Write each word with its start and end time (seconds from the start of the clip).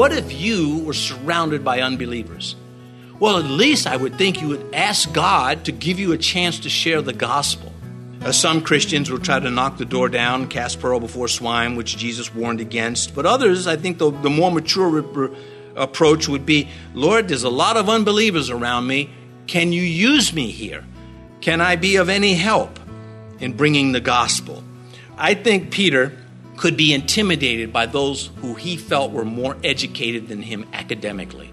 What 0.00 0.12
if 0.12 0.32
you 0.32 0.78
were 0.78 0.94
surrounded 0.94 1.62
by 1.62 1.82
unbelievers? 1.82 2.56
Well, 3.18 3.36
at 3.36 3.44
least 3.44 3.86
I 3.86 3.98
would 3.98 4.16
think 4.16 4.40
you 4.40 4.48
would 4.48 4.74
ask 4.74 5.12
God 5.12 5.66
to 5.66 5.72
give 5.72 5.98
you 5.98 6.12
a 6.12 6.16
chance 6.16 6.60
to 6.60 6.70
share 6.70 7.02
the 7.02 7.12
gospel. 7.12 7.70
Uh, 8.22 8.32
some 8.32 8.62
Christians 8.62 9.10
will 9.10 9.18
try 9.18 9.38
to 9.38 9.50
knock 9.50 9.76
the 9.76 9.84
door 9.84 10.08
down, 10.08 10.48
cast 10.48 10.80
pearl 10.80 11.00
before 11.00 11.28
swine, 11.28 11.76
which 11.76 11.98
Jesus 11.98 12.34
warned 12.34 12.62
against. 12.62 13.14
But 13.14 13.26
others, 13.26 13.66
I 13.66 13.76
think 13.76 13.98
the, 13.98 14.10
the 14.10 14.30
more 14.30 14.50
mature 14.50 14.88
re- 14.88 15.36
approach 15.76 16.28
would 16.28 16.46
be 16.46 16.70
Lord, 16.94 17.28
there's 17.28 17.42
a 17.42 17.50
lot 17.50 17.76
of 17.76 17.90
unbelievers 17.90 18.48
around 18.48 18.86
me. 18.86 19.10
Can 19.46 19.70
you 19.70 19.82
use 19.82 20.32
me 20.32 20.50
here? 20.50 20.82
Can 21.42 21.60
I 21.60 21.76
be 21.76 21.96
of 21.96 22.08
any 22.08 22.32
help 22.32 22.80
in 23.38 23.52
bringing 23.52 23.92
the 23.92 24.00
gospel? 24.00 24.64
I 25.18 25.34
think 25.34 25.70
Peter 25.70 26.16
could 26.60 26.76
be 26.76 26.92
intimidated 26.92 27.72
by 27.72 27.86
those 27.86 28.26
who 28.42 28.52
he 28.52 28.76
felt 28.76 29.12
were 29.12 29.24
more 29.24 29.56
educated 29.64 30.28
than 30.28 30.42
him 30.42 30.66
academically. 30.74 31.50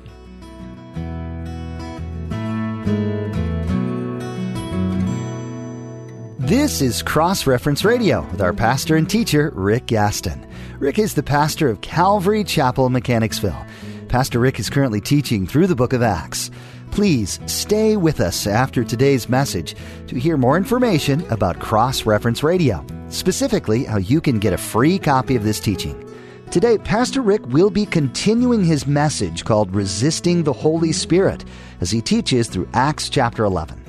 This 6.38 6.82
is 6.82 7.02
Cross 7.02 7.48
Reference 7.48 7.86
Radio 7.86 8.28
with 8.32 8.42
our 8.42 8.52
pastor 8.52 8.98
and 8.98 9.10
teacher, 9.10 9.54
Rick 9.56 9.86
Gaston. 9.86 10.46
Rick 10.78 11.00
is 11.00 11.14
the 11.14 11.24
pastor 11.24 11.70
of 11.70 11.80
Calvary 11.80 12.44
Chapel, 12.44 12.90
Mechanicsville. 12.90 13.66
Pastor 14.10 14.42
Rick 14.42 14.60
is 14.60 14.70
currently 14.70 15.00
teaching 15.00 15.48
through 15.48 15.68
the 15.68 15.76
book 15.76 15.94
of 15.94 16.02
Acts. 16.02 16.52
Please 16.92 17.40
stay 17.46 17.96
with 17.96 18.20
us 18.20 18.46
after 18.46 18.84
today's 18.84 19.30
message 19.30 19.74
to 20.08 20.20
hear 20.20 20.36
more 20.36 20.58
information 20.58 21.26
about 21.30 21.62
Cross 21.62 22.06
Reference 22.06 22.44
Radio, 22.44 22.86
specifically 23.10 23.84
how 23.84 23.98
you 23.98 24.22
can 24.22 24.40
get 24.40 24.54
a 24.54 24.58
free 24.58 25.00
copy 25.00 25.36
of 25.36 25.44
this 25.44 25.60
teaching. 25.60 26.04
Today, 26.52 26.78
Pastor 26.78 27.22
Rick 27.22 27.46
will 27.48 27.70
be 27.70 27.86
continuing 27.86 28.64
his 28.64 28.88
message 28.88 29.44
called 29.44 29.76
Resisting 29.76 30.44
the 30.44 30.54
Holy 30.54 30.94
Spirit 30.94 31.44
as 31.82 31.92
he 31.92 32.02
teaches 32.02 32.48
through 32.48 32.70
Acts 32.74 33.10
chapter 33.10 33.44
11. 33.44 33.84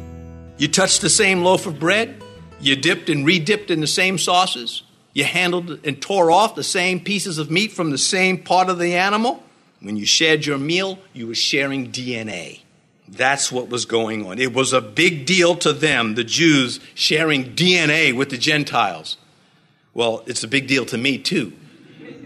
You 0.58 0.66
touched 0.66 1.00
the 1.00 1.10
same 1.10 1.44
loaf 1.44 1.66
of 1.66 1.78
bread, 1.78 2.20
you 2.60 2.74
dipped 2.74 3.08
and 3.08 3.24
redipped 3.24 3.70
in 3.70 3.80
the 3.80 3.86
same 3.86 4.18
sauces, 4.18 4.82
you 5.14 5.22
handled 5.24 5.78
and 5.84 6.02
tore 6.02 6.32
off 6.32 6.56
the 6.56 6.64
same 6.64 6.98
pieces 6.98 7.38
of 7.38 7.50
meat 7.50 7.72
from 7.72 7.90
the 7.90 7.98
same 7.98 8.38
part 8.38 8.68
of 8.68 8.78
the 8.78 8.96
animal. 8.96 9.42
When 9.80 9.96
you 9.96 10.06
shared 10.06 10.44
your 10.44 10.58
meal, 10.58 10.98
you 11.12 11.28
were 11.28 11.36
sharing 11.36 11.92
DNA. 11.92 12.62
That's 13.10 13.50
what 13.50 13.68
was 13.68 13.86
going 13.86 14.26
on. 14.26 14.38
It 14.38 14.52
was 14.52 14.72
a 14.72 14.80
big 14.80 15.26
deal 15.26 15.56
to 15.56 15.72
them, 15.72 16.14
the 16.14 16.24
Jews, 16.24 16.78
sharing 16.94 17.54
DNA 17.54 18.14
with 18.14 18.30
the 18.30 18.38
Gentiles. 18.38 19.16
Well, 19.94 20.22
it's 20.26 20.44
a 20.44 20.48
big 20.48 20.68
deal 20.68 20.84
to 20.86 20.98
me, 20.98 21.18
too. 21.18 21.52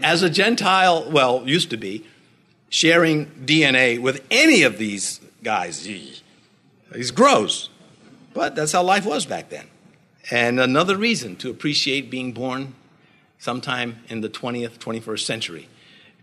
As 0.01 0.21
a 0.21 0.29
Gentile, 0.29 1.09
well, 1.09 1.47
used 1.47 1.69
to 1.69 1.77
be, 1.77 2.05
sharing 2.69 3.27
DNA 3.45 3.99
with 3.99 4.25
any 4.29 4.63
of 4.63 4.77
these 4.77 5.21
guys, 5.43 5.85
he's 5.85 7.11
gross. 7.11 7.69
But 8.33 8.55
that's 8.55 8.71
how 8.71 8.83
life 8.83 9.05
was 9.05 9.25
back 9.25 9.49
then. 9.49 9.67
And 10.31 10.59
another 10.59 10.97
reason 10.97 11.35
to 11.37 11.49
appreciate 11.49 12.09
being 12.09 12.33
born 12.33 12.75
sometime 13.39 13.97
in 14.07 14.21
the 14.21 14.29
20th, 14.29 14.79
21st 14.79 15.19
century, 15.19 15.69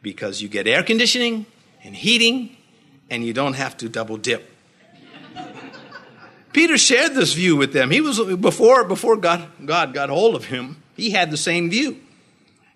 because 0.03 0.43
you 0.43 0.49
get 0.49 0.67
air 0.67 0.83
conditioning 0.83 1.47
and 1.83 1.95
heating, 1.95 2.57
and 3.11 3.25
you 3.25 3.33
don't 3.33 3.55
have 3.55 3.77
to 3.79 3.89
double 3.89 4.17
dip. 4.17 4.50
Peter 6.53 6.77
shared 6.77 7.15
this 7.15 7.33
view 7.33 7.57
with 7.57 7.73
them. 7.73 7.91
He 7.91 8.01
was 8.01 8.19
before 8.37 8.85
before 8.85 9.17
God 9.17 9.49
God 9.65 9.95
got 9.95 10.09
hold 10.09 10.35
of 10.35 10.47
him. 10.47 10.83
He 10.97 11.11
had 11.11 11.31
the 11.31 11.37
same 11.37 11.71
view, 11.71 12.01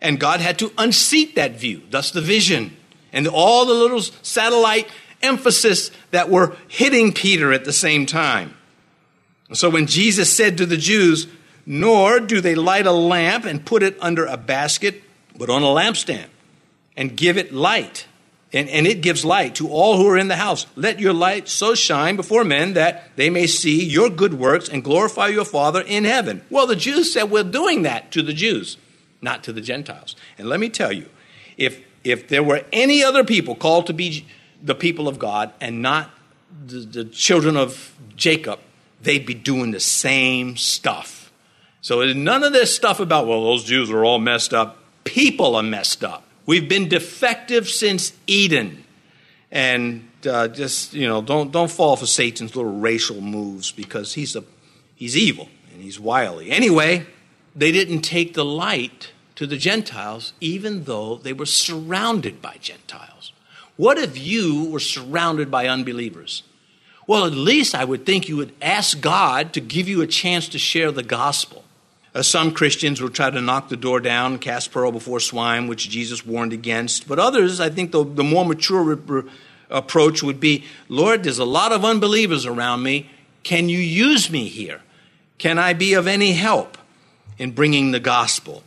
and 0.00 0.20
God 0.20 0.40
had 0.40 0.58
to 0.60 0.72
unseat 0.78 1.34
that 1.34 1.58
view. 1.58 1.82
Thus, 1.90 2.10
the 2.10 2.20
vision 2.20 2.76
and 3.12 3.28
all 3.28 3.64
the 3.64 3.74
little 3.74 4.02
satellite 4.02 4.88
emphasis 5.22 5.90
that 6.10 6.28
were 6.28 6.56
hitting 6.68 7.12
Peter 7.12 7.52
at 7.52 7.64
the 7.64 7.72
same 7.72 8.06
time. 8.06 8.54
So 9.52 9.70
when 9.70 9.86
Jesus 9.86 10.34
said 10.34 10.58
to 10.58 10.66
the 10.66 10.76
Jews, 10.76 11.28
Nor 11.66 12.20
do 12.20 12.40
they 12.40 12.54
light 12.54 12.86
a 12.86 12.92
lamp 12.92 13.44
and 13.44 13.64
put 13.64 13.82
it 13.82 13.96
under 14.00 14.26
a 14.26 14.36
basket, 14.36 15.02
but 15.36 15.48
on 15.48 15.62
a 15.62 15.66
lampstand, 15.66 16.26
and 16.96 17.16
give 17.16 17.38
it 17.38 17.52
light. 17.52 18.06
And, 18.54 18.68
and 18.68 18.86
it 18.86 19.02
gives 19.02 19.24
light 19.24 19.56
to 19.56 19.68
all 19.68 19.96
who 19.96 20.06
are 20.08 20.16
in 20.16 20.28
the 20.28 20.36
house. 20.36 20.66
Let 20.76 21.00
your 21.00 21.12
light 21.12 21.48
so 21.48 21.74
shine 21.74 22.14
before 22.14 22.44
men 22.44 22.74
that 22.74 23.10
they 23.16 23.28
may 23.28 23.48
see 23.48 23.84
your 23.84 24.08
good 24.08 24.34
works 24.34 24.68
and 24.68 24.84
glorify 24.84 25.26
your 25.26 25.44
Father 25.44 25.80
in 25.80 26.04
heaven. 26.04 26.44
Well, 26.50 26.68
the 26.68 26.76
Jews 26.76 27.12
said, 27.12 27.24
We're 27.24 27.42
doing 27.42 27.82
that 27.82 28.12
to 28.12 28.22
the 28.22 28.32
Jews, 28.32 28.76
not 29.20 29.42
to 29.44 29.52
the 29.52 29.60
Gentiles. 29.60 30.14
And 30.38 30.48
let 30.48 30.60
me 30.60 30.68
tell 30.68 30.92
you, 30.92 31.08
if, 31.56 31.82
if 32.04 32.28
there 32.28 32.44
were 32.44 32.64
any 32.72 33.02
other 33.02 33.24
people 33.24 33.56
called 33.56 33.88
to 33.88 33.92
be 33.92 34.24
the 34.62 34.76
people 34.76 35.08
of 35.08 35.18
God 35.18 35.52
and 35.60 35.82
not 35.82 36.10
the, 36.64 36.78
the 36.78 37.04
children 37.06 37.56
of 37.56 37.92
Jacob, 38.14 38.60
they'd 39.02 39.26
be 39.26 39.34
doing 39.34 39.72
the 39.72 39.80
same 39.80 40.56
stuff. 40.56 41.32
So 41.80 42.04
none 42.12 42.44
of 42.44 42.52
this 42.52 42.74
stuff 42.74 43.00
about, 43.00 43.26
well, 43.26 43.42
those 43.42 43.64
Jews 43.64 43.90
are 43.90 44.04
all 44.04 44.20
messed 44.20 44.54
up. 44.54 44.78
People 45.02 45.56
are 45.56 45.62
messed 45.62 46.04
up. 46.04 46.24
We've 46.46 46.68
been 46.68 46.88
defective 46.88 47.68
since 47.68 48.12
Eden. 48.26 48.84
And 49.50 50.08
uh, 50.28 50.48
just, 50.48 50.94
you 50.94 51.06
know, 51.06 51.22
don't, 51.22 51.52
don't 51.52 51.70
fall 51.70 51.96
for 51.96 52.06
Satan's 52.06 52.56
little 52.56 52.78
racial 52.78 53.20
moves 53.20 53.70
because 53.70 54.14
he's, 54.14 54.34
a, 54.34 54.44
he's 54.94 55.16
evil 55.16 55.48
and 55.72 55.82
he's 55.82 56.00
wily. 56.00 56.50
Anyway, 56.50 57.06
they 57.54 57.70
didn't 57.70 58.00
take 58.00 58.34
the 58.34 58.44
light 58.44 59.12
to 59.36 59.46
the 59.46 59.56
Gentiles, 59.56 60.32
even 60.40 60.84
though 60.84 61.16
they 61.16 61.32
were 61.32 61.46
surrounded 61.46 62.42
by 62.42 62.56
Gentiles. 62.60 63.32
What 63.76 63.98
if 63.98 64.16
you 64.18 64.64
were 64.70 64.80
surrounded 64.80 65.50
by 65.50 65.66
unbelievers? 65.66 66.42
Well, 67.06 67.24
at 67.24 67.32
least 67.32 67.74
I 67.74 67.84
would 67.84 68.06
think 68.06 68.28
you 68.28 68.36
would 68.36 68.54
ask 68.62 69.00
God 69.00 69.52
to 69.52 69.60
give 69.60 69.88
you 69.88 70.00
a 70.00 70.06
chance 70.06 70.48
to 70.48 70.58
share 70.58 70.90
the 70.90 71.02
gospel. 71.02 71.63
Uh, 72.14 72.22
some 72.22 72.52
Christians 72.52 73.00
will 73.00 73.10
try 73.10 73.28
to 73.28 73.40
knock 73.40 73.68
the 73.68 73.76
door 73.76 73.98
down, 73.98 74.38
cast 74.38 74.70
pearl 74.70 74.92
before 74.92 75.18
swine, 75.18 75.66
which 75.66 75.88
Jesus 75.90 76.24
warned 76.24 76.52
against. 76.52 77.08
But 77.08 77.18
others, 77.18 77.60
I 77.60 77.70
think 77.70 77.90
the, 77.90 78.04
the 78.04 78.22
more 78.22 78.44
mature 78.44 78.82
re- 78.82 79.30
approach 79.68 80.22
would 80.22 80.38
be 80.38 80.64
Lord, 80.88 81.24
there's 81.24 81.38
a 81.38 81.44
lot 81.44 81.72
of 81.72 81.84
unbelievers 81.84 82.46
around 82.46 82.82
me. 82.82 83.10
Can 83.42 83.68
you 83.68 83.78
use 83.78 84.30
me 84.30 84.48
here? 84.48 84.80
Can 85.38 85.58
I 85.58 85.72
be 85.72 85.94
of 85.94 86.06
any 86.06 86.32
help 86.32 86.78
in 87.38 87.50
bringing 87.50 87.90
the 87.90 88.00
gospel? 88.00 88.62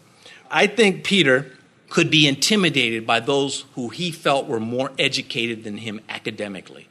I 0.52 0.68
think 0.68 1.04
Peter 1.04 1.52
could 1.90 2.12
be 2.12 2.28
intimidated 2.28 3.08
by 3.08 3.22
those 3.22 3.62
who 3.76 3.90
he 3.90 4.12
felt 4.12 4.48
were 4.48 4.60
more 4.60 4.92
educated 5.00 5.64
than 5.64 5.78
him 5.78 6.02
academically. 6.10 6.88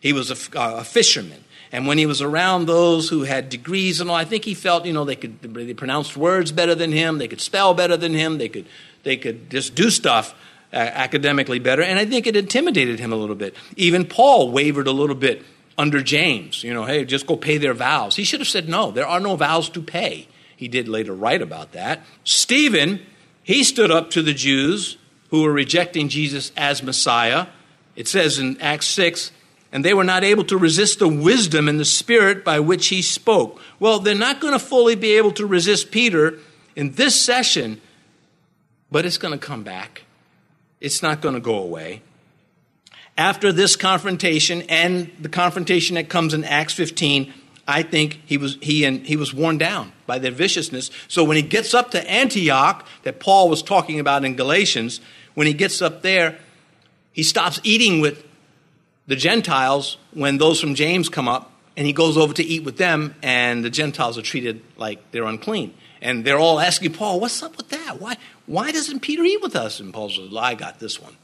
He 0.00 0.12
was 0.12 0.30
a, 0.30 0.58
a 0.58 0.84
fisherman. 0.84 1.41
And 1.72 1.86
when 1.86 1.96
he 1.96 2.04
was 2.04 2.20
around 2.20 2.66
those 2.66 3.08
who 3.08 3.22
had 3.22 3.48
degrees 3.48 4.00
and 4.00 4.10
all, 4.10 4.16
I 4.16 4.26
think 4.26 4.44
he 4.44 4.52
felt, 4.52 4.84
you 4.84 4.92
know, 4.92 5.06
they 5.06 5.16
could 5.16 5.40
they 5.40 5.72
pronounced 5.72 6.16
words 6.16 6.52
better 6.52 6.74
than 6.74 6.92
him, 6.92 7.16
they 7.18 7.28
could 7.28 7.40
spell 7.40 7.72
better 7.72 7.96
than 7.96 8.12
him, 8.12 8.36
they 8.36 8.50
could 8.50 8.66
they 9.02 9.16
could 9.16 9.50
just 9.50 9.74
do 9.74 9.88
stuff 9.88 10.34
uh, 10.72 10.76
academically 10.76 11.58
better. 11.58 11.82
And 11.82 11.98
I 11.98 12.04
think 12.04 12.26
it 12.26 12.36
intimidated 12.36 13.00
him 13.00 13.12
a 13.12 13.16
little 13.16 13.34
bit. 13.34 13.56
Even 13.76 14.04
Paul 14.04 14.52
wavered 14.52 14.86
a 14.86 14.92
little 14.92 15.16
bit 15.16 15.42
under 15.78 16.02
James. 16.02 16.62
You 16.62 16.74
know, 16.74 16.84
hey, 16.84 17.04
just 17.04 17.26
go 17.26 17.36
pay 17.36 17.56
their 17.58 17.74
vows. 17.74 18.16
He 18.16 18.24
should 18.24 18.40
have 18.40 18.48
said 18.48 18.68
no. 18.68 18.90
There 18.90 19.06
are 19.06 19.20
no 19.20 19.36
vows 19.36 19.70
to 19.70 19.82
pay. 19.82 20.28
He 20.56 20.68
did 20.68 20.88
later 20.88 21.14
write 21.14 21.42
about 21.42 21.72
that. 21.72 22.02
Stephen, 22.24 23.00
he 23.42 23.64
stood 23.64 23.90
up 23.90 24.10
to 24.10 24.22
the 24.22 24.34
Jews 24.34 24.96
who 25.30 25.42
were 25.42 25.52
rejecting 25.52 26.08
Jesus 26.08 26.52
as 26.56 26.82
Messiah. 26.82 27.46
It 27.96 28.06
says 28.06 28.38
in 28.38 28.60
Acts 28.60 28.86
6 28.88 29.32
and 29.72 29.82
they 29.82 29.94
were 29.94 30.04
not 30.04 30.22
able 30.22 30.44
to 30.44 30.58
resist 30.58 30.98
the 30.98 31.08
wisdom 31.08 31.66
and 31.66 31.80
the 31.80 31.84
spirit 31.84 32.44
by 32.44 32.60
which 32.60 32.88
he 32.88 33.00
spoke. 33.00 33.60
Well, 33.80 33.98
they're 33.98 34.14
not 34.14 34.40
going 34.40 34.52
to 34.52 34.58
fully 34.58 34.94
be 34.94 35.16
able 35.16 35.32
to 35.32 35.46
resist 35.46 35.90
Peter 35.90 36.38
in 36.76 36.92
this 36.92 37.18
session, 37.18 37.80
but 38.90 39.06
it's 39.06 39.16
going 39.16 39.32
to 39.32 39.44
come 39.44 39.64
back. 39.64 40.02
It's 40.80 41.02
not 41.02 41.22
going 41.22 41.34
to 41.34 41.40
go 41.40 41.54
away. 41.54 42.02
After 43.16 43.52
this 43.52 43.76
confrontation 43.76 44.62
and 44.62 45.10
the 45.18 45.28
confrontation 45.28 45.94
that 45.94 46.08
comes 46.08 46.34
in 46.34 46.44
Acts 46.44 46.74
15, 46.74 47.32
I 47.66 47.82
think 47.82 48.20
he 48.26 48.36
was, 48.36 48.58
he, 48.60 48.84
and, 48.84 49.06
he 49.06 49.16
was 49.16 49.32
worn 49.32 49.56
down 49.56 49.92
by 50.06 50.18
their 50.18 50.32
viciousness. 50.32 50.90
So 51.08 51.24
when 51.24 51.36
he 51.36 51.42
gets 51.42 51.72
up 51.72 51.92
to 51.92 52.10
Antioch, 52.10 52.86
that 53.04 53.20
Paul 53.20 53.48
was 53.48 53.62
talking 53.62 54.00
about 54.00 54.24
in 54.24 54.34
Galatians, 54.34 55.00
when 55.34 55.46
he 55.46 55.54
gets 55.54 55.80
up 55.80 56.02
there, 56.02 56.38
he 57.12 57.22
stops 57.22 57.60
eating 57.62 58.00
with 58.00 58.24
the 59.12 59.16
Gentiles 59.16 59.98
when 60.14 60.38
those 60.38 60.58
from 60.58 60.74
James 60.74 61.10
come 61.10 61.28
up 61.28 61.52
and 61.76 61.86
he 61.86 61.92
goes 61.92 62.16
over 62.16 62.32
to 62.32 62.42
eat 62.42 62.64
with 62.64 62.78
them, 62.78 63.14
and 63.22 63.62
the 63.62 63.68
Gentiles 63.68 64.16
are 64.16 64.22
treated 64.22 64.62
like 64.78 65.10
they're 65.10 65.24
unclean. 65.24 65.74
And 66.00 66.24
they're 66.24 66.38
all 66.38 66.58
asking 66.58 66.94
Paul, 66.94 67.20
What's 67.20 67.42
up 67.42 67.58
with 67.58 67.68
that? 67.68 68.00
Why, 68.00 68.16
why 68.46 68.72
doesn't 68.72 69.00
Peter 69.00 69.22
eat 69.22 69.42
with 69.42 69.54
us? 69.54 69.80
And 69.80 69.92
Paul 69.92 70.08
says, 70.08 70.30
well, 70.30 70.42
I 70.42 70.54
got 70.54 70.80
this 70.80 70.98
one. 70.98 71.14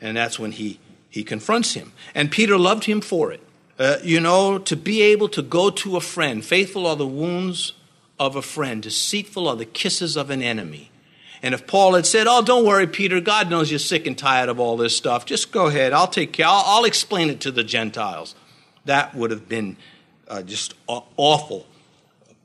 And 0.00 0.16
that's 0.16 0.40
when 0.40 0.50
he, 0.50 0.80
he 1.08 1.22
confronts 1.22 1.74
him. 1.74 1.92
And 2.16 2.32
Peter 2.32 2.58
loved 2.58 2.84
him 2.84 3.00
for 3.00 3.30
it. 3.30 3.40
Uh, 3.78 3.98
you 4.02 4.18
know, 4.18 4.58
to 4.58 4.74
be 4.74 5.00
able 5.02 5.28
to 5.28 5.42
go 5.42 5.70
to 5.70 5.96
a 5.96 6.00
friend, 6.00 6.44
faithful 6.44 6.84
are 6.84 6.96
the 6.96 7.06
wounds 7.06 7.74
of 8.18 8.34
a 8.34 8.42
friend, 8.42 8.82
deceitful 8.82 9.46
are 9.46 9.56
the 9.56 9.64
kisses 9.64 10.16
of 10.16 10.30
an 10.30 10.42
enemy. 10.42 10.90
And 11.44 11.52
if 11.52 11.66
Paul 11.66 11.92
had 11.92 12.06
said, 12.06 12.26
Oh, 12.26 12.40
don't 12.40 12.64
worry, 12.64 12.86
Peter, 12.86 13.20
God 13.20 13.50
knows 13.50 13.70
you're 13.70 13.78
sick 13.78 14.06
and 14.06 14.16
tired 14.16 14.48
of 14.48 14.58
all 14.58 14.78
this 14.78 14.96
stuff, 14.96 15.26
just 15.26 15.52
go 15.52 15.66
ahead, 15.66 15.92
I'll 15.92 16.08
take 16.08 16.32
care, 16.32 16.46
I'll, 16.46 16.62
I'll 16.64 16.84
explain 16.86 17.28
it 17.28 17.40
to 17.40 17.50
the 17.50 17.62
Gentiles. 17.62 18.34
That 18.86 19.14
would 19.14 19.30
have 19.30 19.46
been 19.46 19.76
uh, 20.26 20.40
just 20.40 20.72
awful 20.88 21.66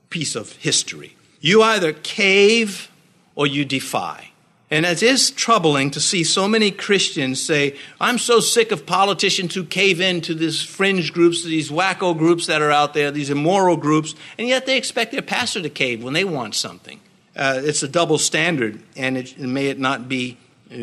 piece 0.10 0.36
of 0.36 0.52
history. 0.52 1.16
You 1.40 1.64
either 1.64 1.94
cave 1.94 2.92
or 3.36 3.48
you 3.48 3.64
defy. 3.64 4.32
And 4.70 4.86
it 4.86 5.02
is 5.02 5.32
troubling 5.32 5.92
to 5.92 6.02
see 6.02 6.26
so 6.26 6.50
many 6.50 6.70
Christians 6.70 7.42
say, 7.42 7.78
I'm 8.02 8.18
so 8.18 8.42
sick 8.42 8.74
of 8.74 8.86
politicians 8.86 9.56
who 9.56 9.64
cave 9.64 10.02
in 10.02 10.20
to 10.22 10.36
these 10.36 10.62
fringe 10.62 11.14
groups, 11.14 11.46
these 11.46 11.70
wacko 11.70 12.18
groups 12.18 12.48
that 12.48 12.62
are 12.62 12.72
out 12.72 12.94
there, 12.94 13.12
these 13.12 13.30
immoral 13.30 13.78
groups, 13.78 14.14
and 14.38 14.50
yet 14.50 14.66
they 14.66 14.78
expect 14.78 15.14
their 15.14 15.22
pastor 15.22 15.62
to 15.62 15.70
cave 15.70 16.04
when 16.04 16.14
they 16.14 16.26
want 16.26 16.54
something. 16.54 17.00
Uh, 17.40 17.62
it's 17.64 17.84
a 17.84 17.88
double 17.88 18.18
standard, 18.18 18.82
and 18.98 19.18
it, 19.18 19.40
may 19.40 19.68
it 19.68 19.80
not 19.80 20.10
be 20.10 20.38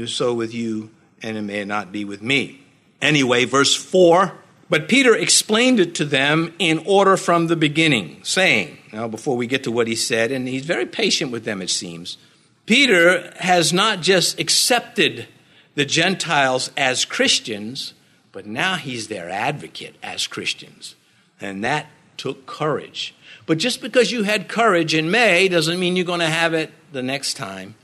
so 0.06 0.32
with 0.32 0.55
you, 0.55 0.88
and 1.23 1.37
it 1.37 1.43
may 1.43 1.62
not 1.67 1.93
be 1.93 2.03
with 2.03 2.23
me. 2.23 2.58
Anyway, 3.03 3.44
verse 3.44 3.75
4 3.76 4.32
But 4.70 4.88
Peter 4.88 5.14
explained 5.14 5.81
it 5.81 5.94
to 5.97 6.06
them 6.06 6.55
in 6.58 6.82
order 6.87 7.19
from 7.19 7.49
the 7.49 7.56
beginning, 7.56 8.20
saying, 8.23 8.79
Now, 8.91 9.06
before 9.06 9.37
we 9.37 9.47
get 9.47 9.64
to 9.64 9.70
what 9.70 9.87
he 9.87 9.94
said, 9.94 10.32
and 10.32 10.49
he's 10.49 10.64
very 10.64 10.87
patient 10.87 11.31
with 11.31 11.44
them, 11.44 11.61
it 11.61 11.69
seems. 11.69 12.17
Peter 12.64 13.35
has 13.41 13.75
not 13.75 14.00
just 14.00 14.41
accepted 14.41 15.29
the 15.75 15.85
Gentiles 15.85 16.70
as 16.75 17.05
Christians, 17.05 17.93
but 18.32 18.47
now 18.47 18.76
he's 18.76 19.09
their 19.09 19.29
advocate 19.29 19.97
as 20.02 20.26
Christians. 20.26 20.94
And 21.38 21.62
that 21.64 21.88
took 22.17 22.47
courage. 22.47 23.14
But 23.46 23.58
just 23.58 23.81
because 23.81 24.11
you 24.12 24.25
had 24.25 24.49
courage 24.49 24.94
in 24.94 25.11
May 25.11 25.49
doesn't 25.49 25.78
mean 25.78 25.96
you're 25.96 26.05
going 26.05 26.20
to 26.20 26.26
have 26.26 26.55
it 26.55 26.73
the 26.93 27.02
next 27.02 27.34
time, 27.34 27.75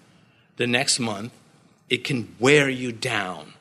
the 0.56 0.67
next 0.67 0.99
month. 0.99 1.33
It 1.89 2.05
can 2.05 2.35
wear 2.39 2.69
you 2.69 2.93
down. 2.93 3.53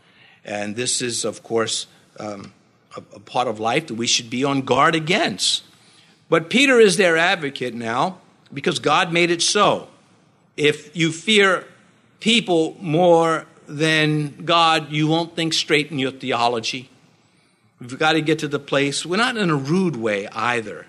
And 0.46 0.76
this 0.76 1.02
is, 1.02 1.26
of 1.26 1.44
course, 1.44 1.88
um, 2.20 2.54
a, 2.96 3.00
a 3.16 3.20
part 3.20 3.48
of 3.48 3.60
life 3.60 3.88
that 3.88 3.96
we 3.96 4.08
should 4.08 4.30
be 4.30 4.44
on 4.44 4.62
guard 4.62 4.96
against. 4.96 5.64
But 6.30 6.50
Peter 6.50 6.80
is 6.80 6.98
their 6.98 7.18
advocate 7.18 7.74
now 7.74 8.20
because 8.54 8.80
God 8.80 9.12
made 9.12 9.32
it 9.32 9.42
so 9.42 9.90
if 10.58 10.96
you 10.96 11.12
fear 11.12 11.66
people 12.20 12.78
more 12.80 13.46
than 13.68 14.46
God, 14.46 14.92
you 14.92 15.08
won't 15.08 15.36
think 15.36 15.54
straight 15.54 15.92
in 15.92 16.00
your 16.00 16.12
theology. 16.12 16.90
We've 17.80 17.98
got 17.98 18.14
to 18.14 18.22
get 18.22 18.40
to 18.40 18.48
the 18.48 18.60
place, 18.60 19.06
we're 19.06 19.18
not 19.18 19.38
in 19.38 19.50
a 19.50 19.56
rude 19.56 19.96
way 19.96 20.28
either. 20.28 20.86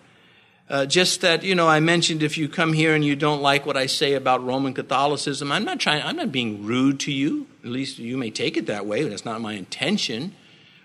Uh, 0.73 0.87
just 0.87 1.21
that, 1.21 1.43
you 1.43 1.55
know, 1.55 1.69
I 1.69 1.81
mentioned 1.81 2.23
if 2.23 2.39
you 2.39 2.49
come 2.49 2.73
here 2.73 2.95
and 2.95 3.05
you 3.05 3.15
don't 3.15 3.43
like 3.43 3.67
what 3.67 3.77
I 3.77 3.85
say 3.85 4.15
about 4.15 4.43
Roman 4.43 4.73
Catholicism, 4.73 5.53
I'm 5.53 5.67
not 5.67 5.79
trying, 5.79 6.03
I'm 6.03 6.17
not 6.17 6.33
being 6.33 6.65
rude 6.65 6.99
to 7.01 7.13
you. 7.13 7.47
At 7.63 7.69
least 7.69 7.99
you 7.99 8.17
may 8.17 8.31
take 8.31 8.57
it 8.57 8.65
that 8.69 8.87
way, 8.87 9.07
that's 9.07 9.27
not 9.27 9.43
my 9.43 9.53
intention. 9.53 10.35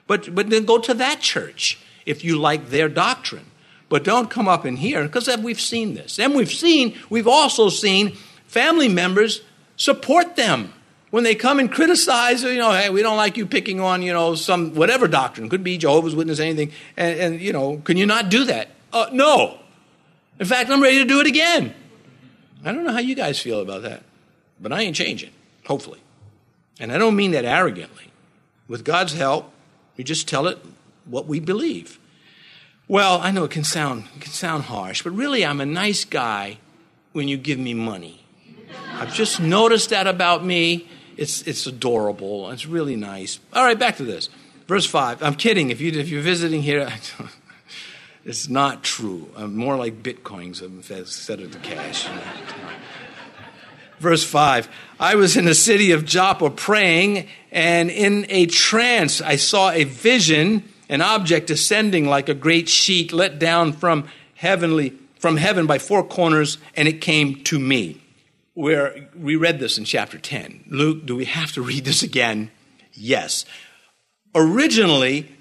But, 0.05 0.35
but 0.35 0.49
then 0.49 0.65
go 0.65 0.77
to 0.77 0.93
that 0.95 1.21
church 1.21 1.79
if 2.05 2.25
you 2.25 2.37
like 2.37 2.69
their 2.69 2.89
doctrine. 2.89 3.45
But 3.87 4.03
don't 4.03 4.29
come 4.29 4.49
up 4.49 4.65
in 4.65 4.75
here, 4.75 5.03
because 5.03 5.29
we've 5.37 5.61
seen 5.61 5.93
this. 5.93 6.19
And 6.19 6.35
we've 6.35 6.51
seen, 6.51 6.97
we've 7.09 7.27
also 7.27 7.69
seen 7.69 8.17
family 8.45 8.89
members 8.89 9.41
support 9.77 10.35
them 10.35 10.73
when 11.11 11.23
they 11.23 11.33
come 11.33 11.59
and 11.59 11.71
criticize, 11.71 12.43
you 12.43 12.57
know, 12.57 12.73
hey, 12.73 12.89
we 12.89 13.01
don't 13.01 13.15
like 13.15 13.37
you 13.37 13.45
picking 13.45 13.79
on, 13.79 14.01
you 14.01 14.11
know, 14.11 14.35
some 14.35 14.75
whatever 14.75 15.07
doctrine, 15.07 15.47
could 15.47 15.63
be 15.63 15.77
Jehovah's 15.77 16.13
Witness, 16.13 16.41
anything, 16.41 16.73
and, 16.97 17.19
and 17.19 17.41
you 17.41 17.53
know, 17.53 17.77
can 17.85 17.95
you 17.95 18.05
not 18.05 18.27
do 18.27 18.43
that? 18.43 18.67
Uh, 18.91 19.07
no. 19.13 19.59
In 20.39 20.45
fact, 20.45 20.69
I'm 20.69 20.81
ready 20.81 20.99
to 20.99 21.05
do 21.05 21.19
it 21.19 21.27
again. 21.27 21.73
I 22.63 22.71
don't 22.71 22.83
know 22.83 22.91
how 22.91 22.99
you 22.99 23.15
guys 23.15 23.39
feel 23.39 23.61
about 23.61 23.83
that, 23.83 24.03
but 24.59 24.71
I 24.71 24.81
ain't 24.81 24.95
changing, 24.95 25.31
hopefully. 25.65 25.99
And 26.79 26.91
I 26.91 26.97
don't 26.97 27.15
mean 27.15 27.31
that 27.31 27.45
arrogantly. 27.45 28.11
With 28.67 28.83
God's 28.83 29.13
help, 29.13 29.51
we 29.95 30.03
just 30.03 30.27
tell 30.27 30.47
it 30.47 30.59
what 31.05 31.25
we 31.25 31.39
believe. 31.39 31.99
Well, 32.87 33.19
I 33.21 33.31
know 33.31 33.45
it 33.45 33.51
can 33.51 33.63
sound 33.63 34.05
it 34.15 34.21
can 34.21 34.31
sound 34.31 34.63
harsh, 34.63 35.03
but 35.03 35.11
really 35.11 35.45
I'm 35.45 35.59
a 35.59 35.65
nice 35.65 36.05
guy 36.05 36.57
when 37.13 37.27
you 37.27 37.37
give 37.37 37.59
me 37.59 37.73
money. 37.73 38.23
I've 38.93 39.13
just 39.13 39.39
noticed 39.39 39.89
that 39.89 40.07
about 40.07 40.45
me. 40.45 40.87
It's, 41.17 41.41
it's 41.43 41.65
adorable. 41.65 42.49
It's 42.51 42.65
really 42.65 42.95
nice. 42.95 43.39
All 43.53 43.63
right, 43.63 43.77
back 43.77 43.97
to 43.97 44.03
this. 44.03 44.29
Verse 44.67 44.85
5. 44.85 45.23
I'm 45.23 45.35
kidding. 45.35 45.69
If, 45.69 45.81
you, 45.81 45.91
if 45.91 46.09
you're 46.09 46.21
visiting 46.21 46.61
here, 46.61 46.87
it's 48.27 48.49
not 48.49 48.83
true. 48.83 49.29
I'm 49.37 49.55
more 49.55 49.77
like 49.77 50.03
bitcoins 50.03 50.61
instead 50.61 51.39
of 51.39 51.53
the 51.53 51.59
cash. 51.59 52.09
Verse 53.99 54.23
5 54.25 54.67
I 54.99 55.15
was 55.15 55.37
in 55.37 55.45
the 55.45 55.55
city 55.55 55.91
of 55.91 56.03
Joppa 56.03 56.49
praying, 56.49 57.29
and 57.53 57.89
in 57.89 58.25
a 58.27 58.45
trance 58.47 59.21
I 59.21 59.37
saw 59.37 59.71
a 59.71 59.85
vision, 59.85 60.65
an 60.89 61.01
object 61.01 61.47
descending 61.47 62.05
like 62.05 62.27
a 62.27 62.33
great 62.33 62.67
sheet 62.67 63.13
let 63.13 63.39
down 63.39 63.71
from 63.71 64.09
heavenly 64.35 64.93
from 65.17 65.37
heaven 65.37 65.65
by 65.65 65.79
four 65.79 66.03
corners, 66.03 66.57
and 66.75 66.87
it 66.87 66.99
came 66.99 67.43
to 67.45 67.57
me 67.57 68.01
where 68.53 69.07
we 69.17 69.37
read 69.37 69.59
this 69.59 69.77
in 69.77 69.85
chapter 69.85 70.17
10. 70.17 70.65
Luke, 70.67 71.05
do 71.05 71.15
we 71.15 71.25
have 71.25 71.53
to 71.53 71.61
read 71.61 71.85
this 71.85 72.03
again? 72.03 72.51
Yes. 72.91 73.45
Originally, 74.35 75.31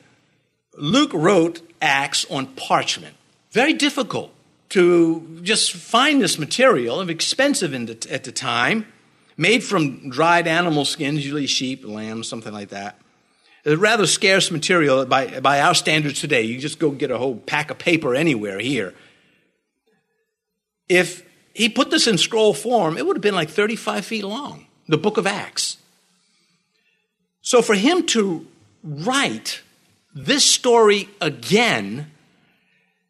Luke 0.77 1.13
wrote 1.13 1.66
Acts 1.81 2.25
on 2.31 2.47
parchment. 2.47 3.15
Very 3.51 3.73
difficult 3.73 4.33
to 4.71 5.41
just 5.43 5.73
find 5.73 6.21
this 6.21 6.39
material, 6.39 7.01
expensive 7.09 7.71
the, 7.71 8.07
at 8.11 8.25
the 8.25 8.33
time, 8.33 8.87
made 9.37 9.63
from 9.63 10.11
dried 10.11 10.47
animal 10.47 10.85
skins, 10.85 11.25
usually 11.25 11.47
sheep, 11.47 11.85
lamb, 11.85 12.25
something 12.25 12.53
like 12.53 12.71
that. 12.71 12.99
It's 13.65 13.81
rather 13.81 14.07
scarce 14.07 14.51
material 14.51 15.05
by, 15.07 15.41
by 15.41 15.61
our 15.61 15.75
standards 15.75 16.21
today. 16.21 16.43
You 16.43 16.59
just 16.59 16.79
go 16.79 16.91
get 16.91 17.11
a 17.11 17.19
whole 17.19 17.37
pack 17.37 17.71
of 17.71 17.79
paper 17.79 18.15
anywhere 18.15 18.59
here. 18.59 18.95
If 20.89 21.25
he 21.53 21.69
put 21.69 21.91
this 21.91 22.07
in 22.07 22.19
scroll 22.19 22.55
form, 22.55 22.97
it 22.97 23.07
would 23.07 23.17
have 23.17 23.23
been 23.23 23.35
like 23.35 23.51
35 23.51 24.05
feet 24.05 24.25
long, 24.25 24.67
the 24.87 24.99
book 24.99 25.17
of 25.17 25.27
Acts. 25.27 25.79
So 27.43 27.61
for 27.63 27.75
him 27.75 28.07
to 28.07 28.47
write 28.85 29.63
this 30.17 30.47
story 30.47 31.11
again 31.21 32.11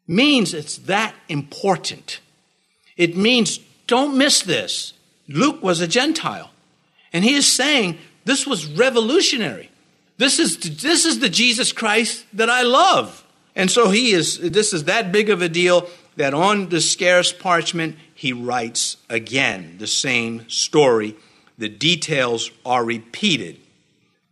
means 0.05 0.53
it's 0.53 0.77
that 0.79 1.15
important. 1.29 2.19
It 2.97 3.15
means 3.15 3.59
don't 3.87 4.17
miss 4.17 4.41
this. 4.41 4.93
Luke 5.29 5.63
was 5.63 5.79
a 5.79 5.87
Gentile, 5.87 6.51
and 7.13 7.23
he 7.23 7.35
is 7.35 7.49
saying 7.49 7.97
this 8.25 8.45
was 8.45 8.65
revolutionary. 8.65 9.71
This 10.17 10.37
is, 10.37 10.57
this 10.57 11.05
is 11.05 11.19
the 11.19 11.29
Jesus 11.29 11.71
Christ 11.71 12.25
that 12.33 12.49
I 12.49 12.63
love. 12.63 13.23
And 13.55 13.71
so 13.71 13.89
he 13.89 14.11
is, 14.11 14.39
this 14.39 14.73
is 14.73 14.83
that 14.85 15.11
big 15.11 15.29
of 15.29 15.41
a 15.41 15.47
deal 15.47 15.87
that 16.17 16.33
on 16.33 16.67
the 16.69 16.81
scarce 16.81 17.31
parchment, 17.31 17.95
he 18.15 18.33
writes 18.33 18.97
again 19.09 19.77
the 19.77 19.87
same 19.87 20.49
story. 20.49 21.15
The 21.57 21.69
details 21.69 22.51
are 22.65 22.83
repeated. 22.83 23.59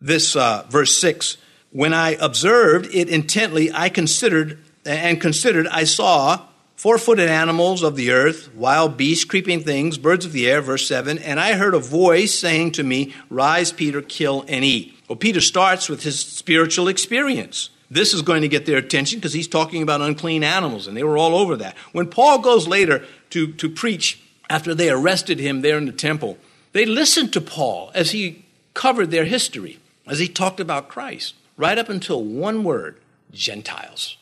This 0.01 0.35
uh, 0.35 0.65
verse 0.69 0.97
6 0.97 1.37
When 1.75 1.93
I 1.93 2.11
observed 2.21 2.87
it 2.95 3.09
intently, 3.09 3.69
I 3.69 3.89
considered 3.89 4.59
and 4.85 5.19
considered, 5.19 5.67
I 5.67 5.83
saw 5.83 6.45
four 6.77 6.97
footed 6.97 7.27
animals 7.27 7.83
of 7.83 7.97
the 7.97 8.11
earth, 8.11 8.55
wild 8.55 8.95
beasts, 8.95 9.25
creeping 9.25 9.59
things, 9.59 9.97
birds 9.97 10.25
of 10.25 10.31
the 10.31 10.49
air, 10.49 10.61
verse 10.61 10.87
7. 10.87 11.17
And 11.17 11.37
I 11.37 11.55
heard 11.55 11.73
a 11.73 11.79
voice 11.79 12.33
saying 12.33 12.71
to 12.73 12.83
me, 12.83 13.13
Rise, 13.29 13.73
Peter, 13.73 14.01
kill 14.01 14.45
and 14.47 14.63
eat. 14.63 14.97
Well, 15.09 15.17
Peter 15.17 15.41
starts 15.41 15.89
with 15.89 16.03
his 16.03 16.17
spiritual 16.17 16.87
experience. 16.87 17.71
This 17.91 18.13
is 18.13 18.21
going 18.21 18.43
to 18.43 18.47
get 18.47 18.65
their 18.65 18.77
attention 18.77 19.19
because 19.19 19.33
he's 19.33 19.49
talking 19.49 19.81
about 19.81 19.99
unclean 19.99 20.45
animals, 20.45 20.87
and 20.87 20.95
they 20.95 21.03
were 21.03 21.17
all 21.17 21.35
over 21.35 21.57
that. 21.57 21.75
When 21.91 22.07
Paul 22.07 22.39
goes 22.39 22.69
later 22.69 23.03
to, 23.31 23.51
to 23.51 23.69
preach 23.69 24.21
after 24.49 24.73
they 24.73 24.89
arrested 24.89 25.39
him 25.39 25.59
there 25.59 25.77
in 25.77 25.87
the 25.87 25.91
temple, 25.91 26.37
they 26.71 26.85
listened 26.85 27.33
to 27.33 27.41
Paul 27.41 27.91
as 27.93 28.11
he 28.11 28.45
covered 28.73 29.11
their 29.11 29.25
history, 29.25 29.79
as 30.07 30.19
he 30.19 30.29
talked 30.29 30.61
about 30.61 30.87
Christ, 30.87 31.33
right 31.57 31.77
up 31.77 31.89
until 31.89 32.23
one 32.23 32.63
word 32.63 32.99
Gentiles. 33.31 34.17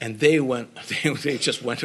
And 0.00 0.20
they 0.20 0.40
went, 0.40 0.76
they, 1.04 1.10
they 1.10 1.38
just 1.38 1.62
went 1.62 1.84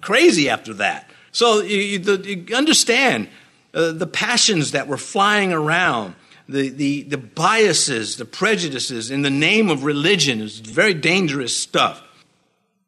crazy 0.00 0.48
after 0.48 0.74
that. 0.74 1.10
So 1.32 1.60
you, 1.60 2.00
you 2.00 2.56
understand 2.56 3.28
uh, 3.74 3.92
the 3.92 4.06
passions 4.06 4.72
that 4.72 4.88
were 4.88 4.96
flying 4.96 5.52
around 5.52 6.14
the, 6.48 6.70
the, 6.70 7.02
the 7.02 7.18
biases, 7.18 8.16
the 8.16 8.24
prejudices 8.24 9.10
in 9.10 9.22
the 9.22 9.30
name 9.30 9.68
of 9.68 9.84
religion 9.84 10.40
is 10.40 10.60
very 10.60 10.94
dangerous 10.94 11.54
stuff. 11.54 12.02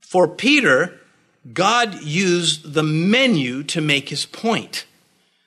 For 0.01 0.27
Peter, 0.27 0.99
God 1.53 2.03
used 2.03 2.73
the 2.73 2.83
menu 2.83 3.63
to 3.65 3.81
make 3.81 4.09
his 4.09 4.25
point. 4.25 4.87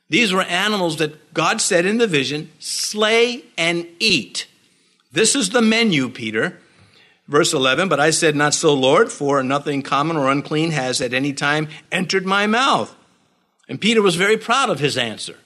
These 0.10 0.32
were 0.32 0.44
animals 0.44 0.98
that 0.98 1.34
God 1.34 1.60
said 1.60 1.86
in 1.86 1.98
the 1.98 2.08
vision, 2.08 2.52
slay 2.60 3.46
and 3.58 3.88
eat. 4.00 4.48
This 5.14 5.36
is 5.36 5.52
the 5.52 5.62
menu, 5.62 6.10
Peter. 6.10 6.60
Verse 7.28 7.54
11, 7.54 7.88
but 7.88 8.02
I 8.02 8.10
said, 8.10 8.36
Not 8.36 8.54
so, 8.54 8.74
Lord, 8.74 9.10
for 9.10 9.42
nothing 9.44 9.82
common 9.82 10.18
or 10.18 10.30
unclean 10.30 10.72
has 10.72 11.00
at 11.00 11.14
any 11.14 11.32
time 11.32 11.70
entered 11.90 12.26
my 12.26 12.48
mouth. 12.48 12.94
And 13.70 13.80
Peter 13.80 14.02
was 14.02 14.16
very 14.16 14.36
proud 14.36 14.70
of 14.70 14.80
his 14.80 14.98
answer. 14.98 15.38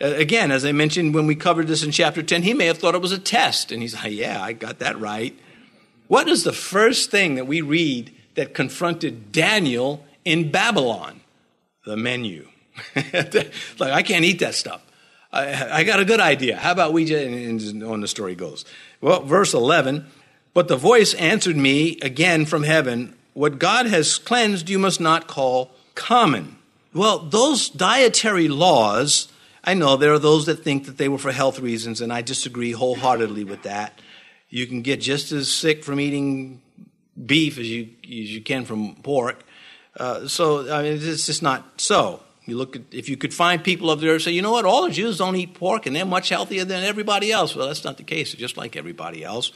Uh, 0.00 0.06
again, 0.06 0.52
as 0.52 0.64
I 0.64 0.70
mentioned 0.70 1.14
when 1.14 1.26
we 1.26 1.34
covered 1.34 1.66
this 1.66 1.82
in 1.82 1.90
chapter 1.90 2.22
10, 2.22 2.42
he 2.42 2.54
may 2.54 2.66
have 2.66 2.78
thought 2.78 2.94
it 2.94 3.02
was 3.02 3.10
a 3.10 3.18
test. 3.18 3.72
And 3.72 3.82
he's 3.82 3.94
like, 3.94 4.12
yeah, 4.12 4.40
I 4.40 4.52
got 4.52 4.78
that 4.78 5.00
right. 5.00 5.36
What 6.06 6.28
is 6.28 6.44
the 6.44 6.52
first 6.52 7.10
thing 7.10 7.34
that 7.34 7.48
we 7.48 7.60
read 7.60 8.14
that 8.36 8.54
confronted 8.54 9.32
Daniel 9.32 10.04
in 10.24 10.52
Babylon? 10.52 11.22
The 11.84 11.96
menu. 11.96 12.48
like, 12.94 13.50
I 13.80 14.02
can't 14.02 14.24
eat 14.24 14.38
that 14.40 14.54
stuff. 14.54 14.85
I, 15.36 15.84
got 15.84 16.00
a 16.00 16.04
good 16.04 16.20
idea. 16.20 16.56
How 16.56 16.72
about 16.72 16.92
we 16.92 17.04
just, 17.04 17.26
and 17.26 17.84
on 17.84 18.00
the 18.00 18.08
story 18.08 18.34
goes. 18.34 18.64
Well, 19.00 19.22
verse 19.22 19.54
11, 19.54 20.06
but 20.54 20.68
the 20.68 20.76
voice 20.76 21.14
answered 21.14 21.56
me 21.56 21.98
again 22.02 22.46
from 22.46 22.62
heaven, 22.62 23.14
what 23.34 23.58
God 23.58 23.86
has 23.86 24.16
cleansed 24.16 24.70
you 24.70 24.78
must 24.78 25.00
not 25.00 25.26
call 25.26 25.70
common. 25.94 26.56
Well, 26.94 27.18
those 27.18 27.68
dietary 27.68 28.48
laws, 28.48 29.28
I 29.62 29.74
know 29.74 29.96
there 29.96 30.14
are 30.14 30.18
those 30.18 30.46
that 30.46 30.64
think 30.64 30.86
that 30.86 30.96
they 30.96 31.08
were 31.08 31.18
for 31.18 31.32
health 31.32 31.60
reasons, 31.60 32.00
and 32.00 32.12
I 32.12 32.22
disagree 32.22 32.72
wholeheartedly 32.72 33.44
with 33.44 33.64
that. 33.64 34.00
You 34.48 34.66
can 34.66 34.80
get 34.80 35.00
just 35.00 35.32
as 35.32 35.52
sick 35.52 35.84
from 35.84 36.00
eating 36.00 36.62
beef 37.24 37.58
as 37.58 37.68
you, 37.68 37.88
as 38.04 38.34
you 38.34 38.40
can 38.40 38.64
from 38.64 38.94
pork. 38.96 39.44
Uh, 39.98 40.28
so, 40.28 40.72
I 40.72 40.82
mean, 40.82 40.94
it's 40.94 41.26
just 41.26 41.42
not 41.42 41.80
so. 41.80 42.22
You 42.46 42.56
look 42.56 42.76
at, 42.76 42.82
if 42.92 43.08
you 43.08 43.16
could 43.16 43.34
find 43.34 43.62
people 43.62 43.90
up 43.90 43.98
there 43.98 44.12
who 44.12 44.18
say, 44.20 44.30
you 44.30 44.40
know 44.40 44.52
what, 44.52 44.64
all 44.64 44.84
the 44.84 44.90
Jews 44.90 45.18
don't 45.18 45.34
eat 45.34 45.54
pork 45.54 45.86
and 45.86 45.96
they're 45.96 46.06
much 46.06 46.28
healthier 46.28 46.64
than 46.64 46.84
everybody 46.84 47.32
else. 47.32 47.56
Well, 47.56 47.66
that's 47.66 47.82
not 47.82 47.96
the 47.96 48.04
case. 48.04 48.32
They're 48.32 48.40
just 48.40 48.56
like 48.56 48.76
everybody 48.76 49.24
else. 49.24 49.52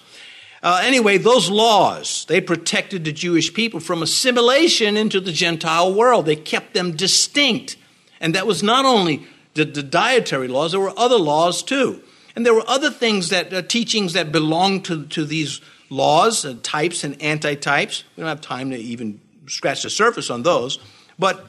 Uh, 0.62 0.82
anyway, 0.82 1.16
those 1.16 1.48
laws, 1.48 2.26
they 2.28 2.40
protected 2.40 3.04
the 3.04 3.12
Jewish 3.12 3.54
people 3.54 3.80
from 3.80 4.02
assimilation 4.02 4.96
into 4.96 5.20
the 5.20 5.32
Gentile 5.32 5.94
world. 5.94 6.26
They 6.26 6.36
kept 6.36 6.74
them 6.74 6.96
distinct. 6.96 7.76
And 8.20 8.34
that 8.34 8.46
was 8.46 8.62
not 8.62 8.84
only 8.84 9.26
the, 9.54 9.64
the 9.64 9.82
dietary 9.82 10.48
laws, 10.48 10.72
there 10.72 10.80
were 10.80 10.98
other 10.98 11.16
laws 11.16 11.62
too. 11.62 12.02
And 12.36 12.44
there 12.44 12.54
were 12.54 12.68
other 12.68 12.90
things 12.90 13.30
that, 13.30 13.52
uh, 13.52 13.62
teachings 13.62 14.12
that 14.12 14.32
belonged 14.32 14.84
to, 14.86 15.06
to 15.06 15.24
these 15.24 15.60
laws, 15.88 16.44
and 16.44 16.62
types 16.62 17.04
and 17.04 17.20
anti-types. 17.20 18.04
We 18.16 18.20
don't 18.20 18.28
have 18.28 18.40
time 18.40 18.70
to 18.70 18.76
even 18.76 19.20
scratch 19.46 19.82
the 19.82 19.90
surface 19.90 20.30
on 20.30 20.42
those. 20.42 20.78
But 21.18 21.46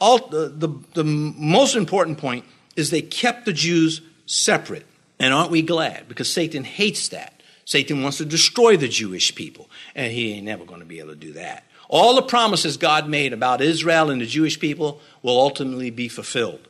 all, 0.00 0.28
the, 0.28 0.48
the, 0.48 0.68
the 0.94 1.04
most 1.04 1.76
important 1.76 2.18
point 2.18 2.44
is 2.76 2.90
they 2.90 3.02
kept 3.02 3.44
the 3.44 3.52
Jews 3.52 4.00
separate. 4.26 4.86
And 5.18 5.32
aren't 5.32 5.50
we 5.50 5.62
glad? 5.62 6.08
Because 6.08 6.30
Satan 6.30 6.64
hates 6.64 7.08
that. 7.08 7.42
Satan 7.64 8.02
wants 8.02 8.18
to 8.18 8.24
destroy 8.24 8.76
the 8.76 8.88
Jewish 8.88 9.34
people, 9.34 9.70
and 9.94 10.12
he 10.12 10.34
ain't 10.34 10.44
never 10.44 10.64
going 10.64 10.80
to 10.80 10.86
be 10.86 10.98
able 10.98 11.10
to 11.10 11.16
do 11.16 11.32
that. 11.32 11.64
All 11.88 12.14
the 12.14 12.22
promises 12.22 12.76
God 12.76 13.08
made 13.08 13.32
about 13.32 13.60
Israel 13.60 14.10
and 14.10 14.20
the 14.20 14.26
Jewish 14.26 14.58
people 14.58 15.00
will 15.22 15.38
ultimately 15.38 15.90
be 15.90 16.08
fulfilled. 16.08 16.66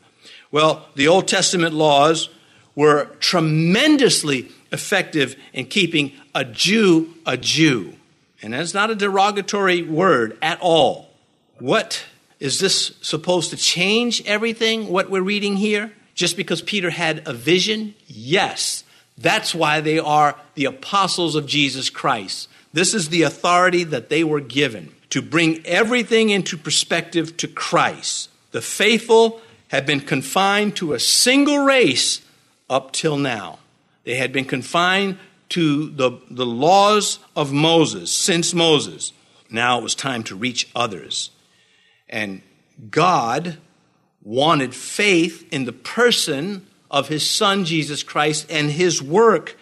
Well, 0.50 0.86
the 0.94 1.08
Old 1.08 1.26
Testament 1.26 1.74
laws 1.74 2.28
were 2.74 3.06
tremendously 3.20 4.50
effective 4.70 5.36
in 5.52 5.66
keeping 5.66 6.12
a 6.34 6.44
Jew 6.44 7.14
a 7.26 7.36
Jew. 7.36 7.94
And 8.42 8.52
that's 8.52 8.74
not 8.74 8.90
a 8.90 8.94
derogatory 8.94 9.82
word 9.82 10.36
at 10.42 10.60
all. 10.60 11.10
What 11.58 12.04
is 12.44 12.58
this 12.58 12.92
supposed 13.00 13.48
to 13.52 13.56
change 13.56 14.22
everything, 14.26 14.88
what 14.88 15.08
we're 15.08 15.22
reading 15.22 15.56
here? 15.56 15.90
Just 16.14 16.36
because 16.36 16.60
Peter 16.60 16.90
had 16.90 17.26
a 17.26 17.32
vision? 17.32 17.94
Yes. 18.06 18.84
That's 19.16 19.54
why 19.54 19.80
they 19.80 19.98
are 19.98 20.36
the 20.54 20.66
apostles 20.66 21.36
of 21.36 21.46
Jesus 21.46 21.88
Christ. 21.88 22.50
This 22.70 22.92
is 22.92 23.08
the 23.08 23.22
authority 23.22 23.82
that 23.84 24.10
they 24.10 24.24
were 24.24 24.42
given 24.42 24.94
to 25.08 25.22
bring 25.22 25.64
everything 25.64 26.28
into 26.28 26.58
perspective 26.58 27.34
to 27.38 27.48
Christ. 27.48 28.28
The 28.50 28.60
faithful 28.60 29.40
had 29.68 29.86
been 29.86 30.00
confined 30.00 30.76
to 30.76 30.92
a 30.92 31.00
single 31.00 31.64
race 31.64 32.20
up 32.68 32.92
till 32.92 33.16
now. 33.16 33.58
They 34.04 34.16
had 34.16 34.34
been 34.34 34.44
confined 34.44 35.16
to 35.48 35.88
the, 35.88 36.20
the 36.30 36.44
laws 36.44 37.20
of 37.34 37.54
Moses 37.54 38.12
since 38.12 38.52
Moses. 38.52 39.14
Now 39.48 39.78
it 39.78 39.82
was 39.82 39.94
time 39.94 40.22
to 40.24 40.36
reach 40.36 40.68
others. 40.76 41.30
And 42.08 42.42
God 42.90 43.58
wanted 44.22 44.74
faith 44.74 45.46
in 45.52 45.64
the 45.64 45.72
person 45.72 46.66
of 46.90 47.08
his 47.08 47.28
son 47.28 47.64
Jesus 47.64 48.02
Christ 48.02 48.46
and 48.50 48.70
his 48.70 49.02
work 49.02 49.56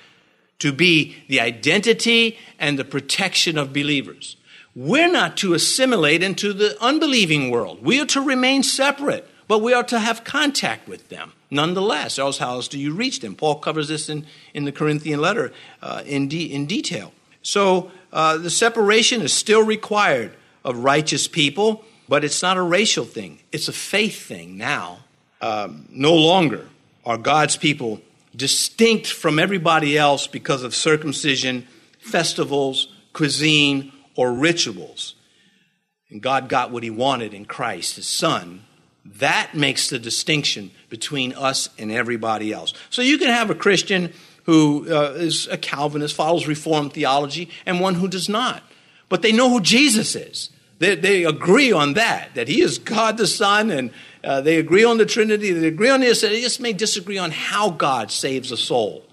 to 0.58 0.72
be 0.72 1.16
the 1.28 1.40
identity 1.40 2.38
and 2.58 2.78
the 2.78 2.84
protection 2.84 3.58
of 3.58 3.72
believers. 3.72 4.36
We're 4.74 5.10
not 5.10 5.36
to 5.38 5.54
assimilate 5.54 6.22
into 6.22 6.52
the 6.52 6.76
unbelieving 6.80 7.50
world. 7.50 7.82
We 7.82 8.00
are 8.00 8.06
to 8.06 8.20
remain 8.22 8.62
separate, 8.62 9.28
but 9.48 9.58
we 9.58 9.74
are 9.74 9.82
to 9.84 9.98
have 9.98 10.24
contact 10.24 10.88
with 10.88 11.08
them 11.08 11.32
nonetheless. 11.50 12.18
Else, 12.18 12.38
how 12.38 12.52
else 12.52 12.68
do 12.68 12.78
you 12.78 12.94
reach 12.94 13.20
them? 13.20 13.34
Paul 13.34 13.56
covers 13.56 13.88
this 13.88 14.08
in, 14.08 14.26
in 14.54 14.64
the 14.64 14.72
Corinthian 14.72 15.20
letter 15.20 15.52
uh, 15.82 16.02
in, 16.06 16.28
de- 16.28 16.52
in 16.52 16.66
detail. 16.66 17.12
So 17.42 17.92
uh, 18.12 18.38
the 18.38 18.50
separation 18.50 19.20
is 19.20 19.32
still 19.32 19.64
required 19.64 20.32
of 20.64 20.78
righteous 20.78 21.28
people 21.28 21.84
but 22.12 22.24
it's 22.24 22.42
not 22.42 22.58
a 22.58 22.62
racial 22.62 23.06
thing, 23.06 23.38
it's 23.52 23.68
a 23.68 23.72
faith 23.72 24.26
thing 24.26 24.58
now. 24.58 24.98
Um, 25.40 25.88
no 25.88 26.14
longer 26.14 26.68
are 27.06 27.16
God's 27.16 27.56
people 27.56 28.02
distinct 28.36 29.06
from 29.06 29.38
everybody 29.38 29.96
else 29.96 30.26
because 30.26 30.62
of 30.62 30.74
circumcision, 30.74 31.66
festivals, 32.00 32.88
cuisine, 33.14 33.94
or 34.14 34.30
rituals. 34.30 35.14
And 36.10 36.20
God 36.20 36.50
got 36.50 36.70
what 36.70 36.82
he 36.82 36.90
wanted 36.90 37.32
in 37.32 37.46
Christ, 37.46 37.96
his 37.96 38.08
son. 38.08 38.66
That 39.06 39.54
makes 39.54 39.88
the 39.88 39.98
distinction 39.98 40.70
between 40.90 41.32
us 41.32 41.70
and 41.78 41.90
everybody 41.90 42.52
else. 42.52 42.74
So 42.90 43.00
you 43.00 43.16
can 43.16 43.28
have 43.28 43.48
a 43.48 43.54
Christian 43.54 44.12
who 44.42 44.86
uh, 44.94 45.14
is 45.16 45.46
a 45.46 45.56
Calvinist, 45.56 46.14
follows 46.14 46.46
Reformed 46.46 46.92
theology, 46.92 47.48
and 47.64 47.80
one 47.80 47.94
who 47.94 48.06
does 48.06 48.28
not. 48.28 48.62
But 49.08 49.22
they 49.22 49.32
know 49.32 49.48
who 49.48 49.62
Jesus 49.62 50.14
is. 50.14 50.50
They, 50.82 50.96
they 50.96 51.24
agree 51.24 51.70
on 51.70 51.94
that, 51.94 52.34
that 52.34 52.48
he 52.48 52.60
is 52.60 52.78
God 52.78 53.16
the 53.16 53.28
Son, 53.28 53.70
and 53.70 53.92
uh, 54.24 54.40
they 54.40 54.56
agree 54.56 54.82
on 54.82 54.98
the 54.98 55.06
Trinity, 55.06 55.52
they 55.52 55.68
agree 55.68 55.90
on 55.90 56.00
this, 56.00 56.22
they 56.22 56.40
just 56.40 56.58
may 56.58 56.72
disagree 56.72 57.18
on 57.18 57.30
how 57.30 57.70
God 57.70 58.10
saves 58.10 58.50
a 58.50 58.56
soul. 58.56 59.04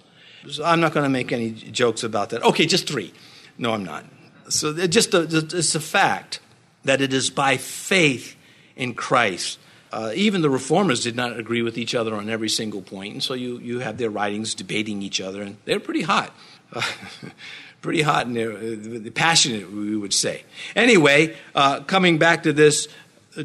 So 0.50 0.66
I'm 0.66 0.80
not 0.80 0.94
going 0.94 1.04
to 1.04 1.12
make 1.12 1.32
any 1.32 1.52
jokes 1.52 2.02
about 2.02 2.32
that. 2.32 2.42
Okay, 2.42 2.66
just 2.66 2.88
three. 2.88 3.14
No, 3.60 3.74
I'm 3.74 3.86
not. 3.86 4.04
So 4.48 4.74
just 4.88 5.14
a, 5.14 5.22
it's 5.22 5.76
a 5.76 5.80
fact 5.80 6.40
that 6.86 7.02
it 7.02 7.14
is 7.14 7.30
by 7.30 7.58
faith 7.58 8.36
in 8.76 8.96
Christ. 8.96 9.60
Uh, 9.92 10.12
even 10.16 10.42
the 10.42 10.50
reformers 10.50 11.04
did 11.04 11.16
not 11.16 11.38
agree 11.38 11.62
with 11.62 11.78
each 11.78 11.94
other 11.94 12.16
on 12.16 12.32
every 12.32 12.50
single 12.50 12.82
point, 12.82 13.14
and 13.14 13.22
so 13.22 13.36
you, 13.36 13.60
you 13.60 13.78
have 13.78 14.00
their 14.00 14.10
writings 14.10 14.56
debating 14.56 15.04
each 15.04 15.22
other, 15.22 15.44
and 15.44 15.58
they're 15.66 15.80
pretty 15.80 16.02
hot. 16.02 16.34
Uh, 16.74 16.82
pretty 17.82 18.02
hot 18.02 18.28
and 18.28 19.08
uh, 19.08 19.12
passionate, 19.12 19.72
we 19.72 19.96
would 19.96 20.14
say. 20.14 20.44
Anyway, 20.76 21.36
uh, 21.56 21.82
coming 21.82 22.18
back 22.18 22.44
to 22.44 22.54
this, 22.54 22.88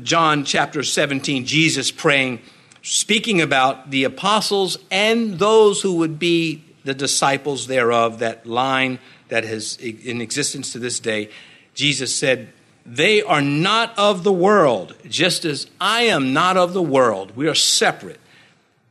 John 0.03 0.45
chapter 0.45 0.83
17, 0.83 1.47
Jesus 1.47 1.91
praying, 1.91 2.41
speaking 2.83 3.41
about 3.41 3.91
the 3.91 4.05
apostles 4.05 4.79
and 4.91 5.38
those 5.38 5.83
who 5.83 5.97
would 5.97 6.19
be 6.19 6.64
the 6.85 6.95
disciples 6.95 7.67
thereof, 7.67 8.19
that 8.19 8.47
line 8.47 8.99
that 9.29 9.45
is 9.45 9.76
in 9.79 10.21
existence 10.21 10.73
to 10.73 10.79
this 10.79 11.00
day. 11.00 11.31
Jesus 11.75 12.14
said, 12.14 12.53
They 12.85 13.23
are 13.23 13.41
not 13.41 13.97
of 13.99 14.23
the 14.23 14.33
world, 14.33 14.95
just 15.09 15.45
as 15.45 15.67
I 15.81 16.03
am 16.03 16.33
not 16.33 16.57
of 16.57 16.73
the 16.73 16.83
world. 16.83 17.37
We 17.37 17.49
are 17.49 17.55
separate. 17.55 18.21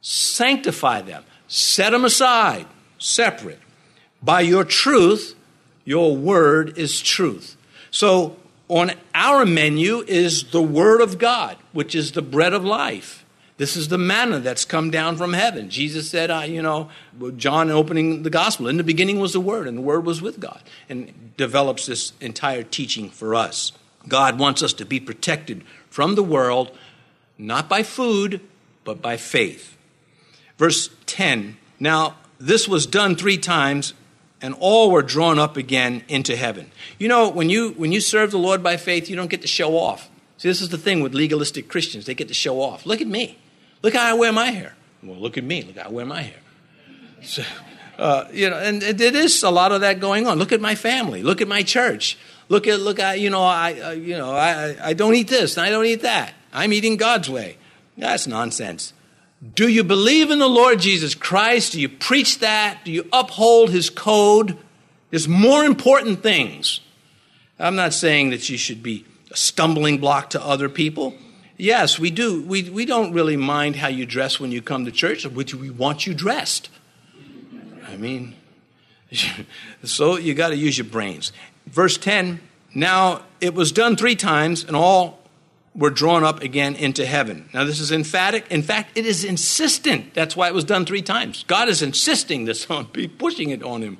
Sanctify 0.01 1.01
them, 1.01 1.23
set 1.47 1.91
them 1.91 2.03
aside, 2.03 2.65
separate 2.97 3.59
by 4.23 4.41
your 4.41 4.63
truth, 4.63 5.35
your 5.85 6.15
word 6.15 6.77
is 6.77 7.01
truth. 7.01 7.57
So 7.91 8.37
on 8.69 8.91
our 9.13 9.45
menu 9.45 10.03
is 10.07 10.45
the 10.51 10.61
word 10.61 11.01
of 11.01 11.17
God, 11.17 11.57
which 11.73 11.93
is 11.93 12.13
the 12.13 12.21
bread 12.21 12.53
of 12.53 12.63
life. 12.63 13.23
This 13.57 13.75
is 13.77 13.89
the 13.89 13.99
manna 13.99 14.39
that's 14.39 14.65
come 14.65 14.89
down 14.89 15.15
from 15.15 15.33
heaven. 15.33 15.69
Jesus 15.69 16.09
said, 16.09 16.31
uh, 16.31 16.39
you 16.39 16.61
know, 16.61 16.89
John 17.37 17.69
opening 17.69 18.23
the 18.23 18.31
gospel, 18.31 18.67
in 18.67 18.77
the 18.77 18.83
beginning 18.83 19.19
was 19.19 19.33
the 19.33 19.39
Word, 19.39 19.67
and 19.67 19.77
the 19.77 19.81
Word 19.81 20.05
was 20.05 20.21
with 20.21 20.39
God, 20.39 20.61
and 20.89 21.35
develops 21.37 21.85
this 21.85 22.13
entire 22.19 22.63
teaching 22.63 23.09
for 23.09 23.35
us. 23.35 23.71
God 24.07 24.39
wants 24.39 24.63
us 24.63 24.73
to 24.73 24.85
be 24.85 24.99
protected 24.99 25.63
from 25.89 26.15
the 26.15 26.23
world, 26.23 26.75
not 27.37 27.69
by 27.69 27.83
food, 27.83 28.41
but 28.83 29.01
by 29.01 29.17
faith. 29.17 29.77
Verse 30.57 30.89
10 31.05 31.57
Now, 31.79 32.15
this 32.39 32.67
was 32.67 32.87
done 32.87 33.15
three 33.15 33.37
times 33.37 33.93
and 34.43 34.53
all 34.59 34.91
were 34.91 35.01
drawn 35.01 35.39
up 35.39 35.55
again 35.55 36.03
into 36.09 36.35
heaven. 36.35 36.69
You 36.99 37.07
know, 37.07 37.29
when 37.29 37.49
you 37.49 37.71
when 37.71 37.93
you 37.93 38.01
serve 38.01 38.29
the 38.29 38.37
Lord 38.37 38.61
by 38.61 38.77
faith, 38.77 39.09
you 39.09 39.15
don't 39.15 39.29
get 39.29 39.41
to 39.41 39.47
show 39.47 39.77
off. 39.77 40.09
See, 40.37 40.49
this 40.49 40.61
is 40.61 40.69
the 40.69 40.77
thing 40.77 41.01
with 41.01 41.15
legalistic 41.15 41.69
Christians; 41.69 42.05
they 42.05 42.13
get 42.13 42.27
to 42.27 42.33
show 42.33 42.61
off. 42.61 42.85
Look 42.85 43.01
at 43.01 43.07
me. 43.07 43.39
Look 43.81 43.95
how 43.95 44.05
I 44.05 44.13
wear 44.13 44.33
my 44.33 44.51
hair. 44.51 44.75
Well, 45.01 45.17
look 45.17 45.37
at 45.37 45.43
me. 45.43 45.63
Look 45.63 45.77
how 45.77 45.89
I 45.89 45.91
wear 45.91 46.05
my 46.05 46.21
hair. 46.21 46.39
So, 47.23 47.43
uh, 47.97 48.25
you 48.33 48.49
know, 48.49 48.57
and 48.57 48.83
it 48.83 49.01
is 49.01 49.41
a 49.43 49.49
lot 49.49 49.71
of 49.71 49.81
that 49.81 50.01
going 50.01 50.27
on. 50.27 50.37
Look 50.37 50.51
at 50.51 50.59
my 50.59 50.75
family. 50.75 51.23
Look 51.23 51.41
at 51.41 51.47
my 51.47 51.63
church. 51.63 52.17
Look 52.49 52.67
at 52.67 52.81
look 52.81 52.99
at 52.99 53.21
you 53.21 53.29
know 53.29 53.43
I 53.43 53.79
uh, 53.79 53.91
you 53.91 54.17
know 54.17 54.31
I 54.31 54.75
I 54.89 54.93
don't 54.93 55.15
eat 55.15 55.29
this 55.29 55.55
and 55.55 55.65
I 55.65 55.69
don't 55.69 55.85
eat 55.85 56.01
that. 56.01 56.33
I'm 56.51 56.73
eating 56.73 56.97
God's 56.97 57.29
way. 57.29 57.57
That's 57.97 58.27
nonsense. 58.27 58.93
Do 59.43 59.67
you 59.67 59.83
believe 59.83 60.31
in 60.31 60.39
the 60.39 60.47
Lord 60.47 60.79
Jesus 60.79 61.15
Christ? 61.15 61.73
Do 61.73 61.81
you 61.81 61.89
preach 61.89 62.39
that? 62.39 62.79
Do 62.85 62.91
you 62.91 63.07
uphold 63.11 63.71
his 63.71 63.89
code? 63.89 64.57
There's 65.09 65.27
more 65.27 65.65
important 65.65 66.23
things. 66.23 66.79
I'm 67.59 67.75
not 67.75 67.93
saying 67.93 68.29
that 68.29 68.49
you 68.49 68.57
should 68.57 68.81
be 68.81 69.05
a 69.31 69.35
stumbling 69.35 69.97
block 69.97 70.29
to 70.31 70.41
other 70.43 70.69
people. 70.69 71.15
Yes, 71.57 71.99
we 71.99 72.09
do. 72.09 72.41
We, 72.41 72.69
we 72.69 72.85
don't 72.85 73.11
really 73.11 73.37
mind 73.37 73.75
how 73.75 73.89
you 73.89 74.05
dress 74.05 74.39
when 74.39 74.51
you 74.51 74.61
come 74.61 74.85
to 74.85 74.91
church, 74.91 75.25
which 75.25 75.53
we 75.53 75.69
want 75.69 76.07
you 76.07 76.13
dressed. 76.13 76.69
I 77.87 77.97
mean, 77.97 78.35
so 79.83 80.17
you 80.17 80.33
got 80.33 80.49
to 80.49 80.55
use 80.55 80.77
your 80.77 80.87
brains. 80.87 81.33
Verse 81.67 81.97
10 81.97 82.39
Now 82.73 83.23
it 83.41 83.53
was 83.53 83.71
done 83.71 83.97
three 83.97 84.15
times, 84.15 84.63
and 84.63 84.75
all 84.75 85.19
were 85.75 85.89
drawn 85.89 86.23
up 86.23 86.41
again 86.41 86.75
into 86.75 87.05
heaven. 87.05 87.49
Now, 87.53 87.63
this 87.63 87.79
is 87.79 87.91
emphatic. 87.91 88.45
In 88.51 88.61
fact, 88.61 88.97
it 88.97 89.05
is 89.05 89.23
insistent. 89.23 90.13
That's 90.13 90.35
why 90.35 90.47
it 90.47 90.53
was 90.53 90.63
done 90.63 90.85
three 90.85 91.01
times. 91.01 91.43
God 91.47 91.67
is 91.67 91.81
insisting 91.81 92.45
this 92.45 92.69
on, 92.69 92.87
be 92.93 93.07
pushing 93.07 93.49
it 93.49 93.63
on 93.63 93.81
him. 93.81 93.97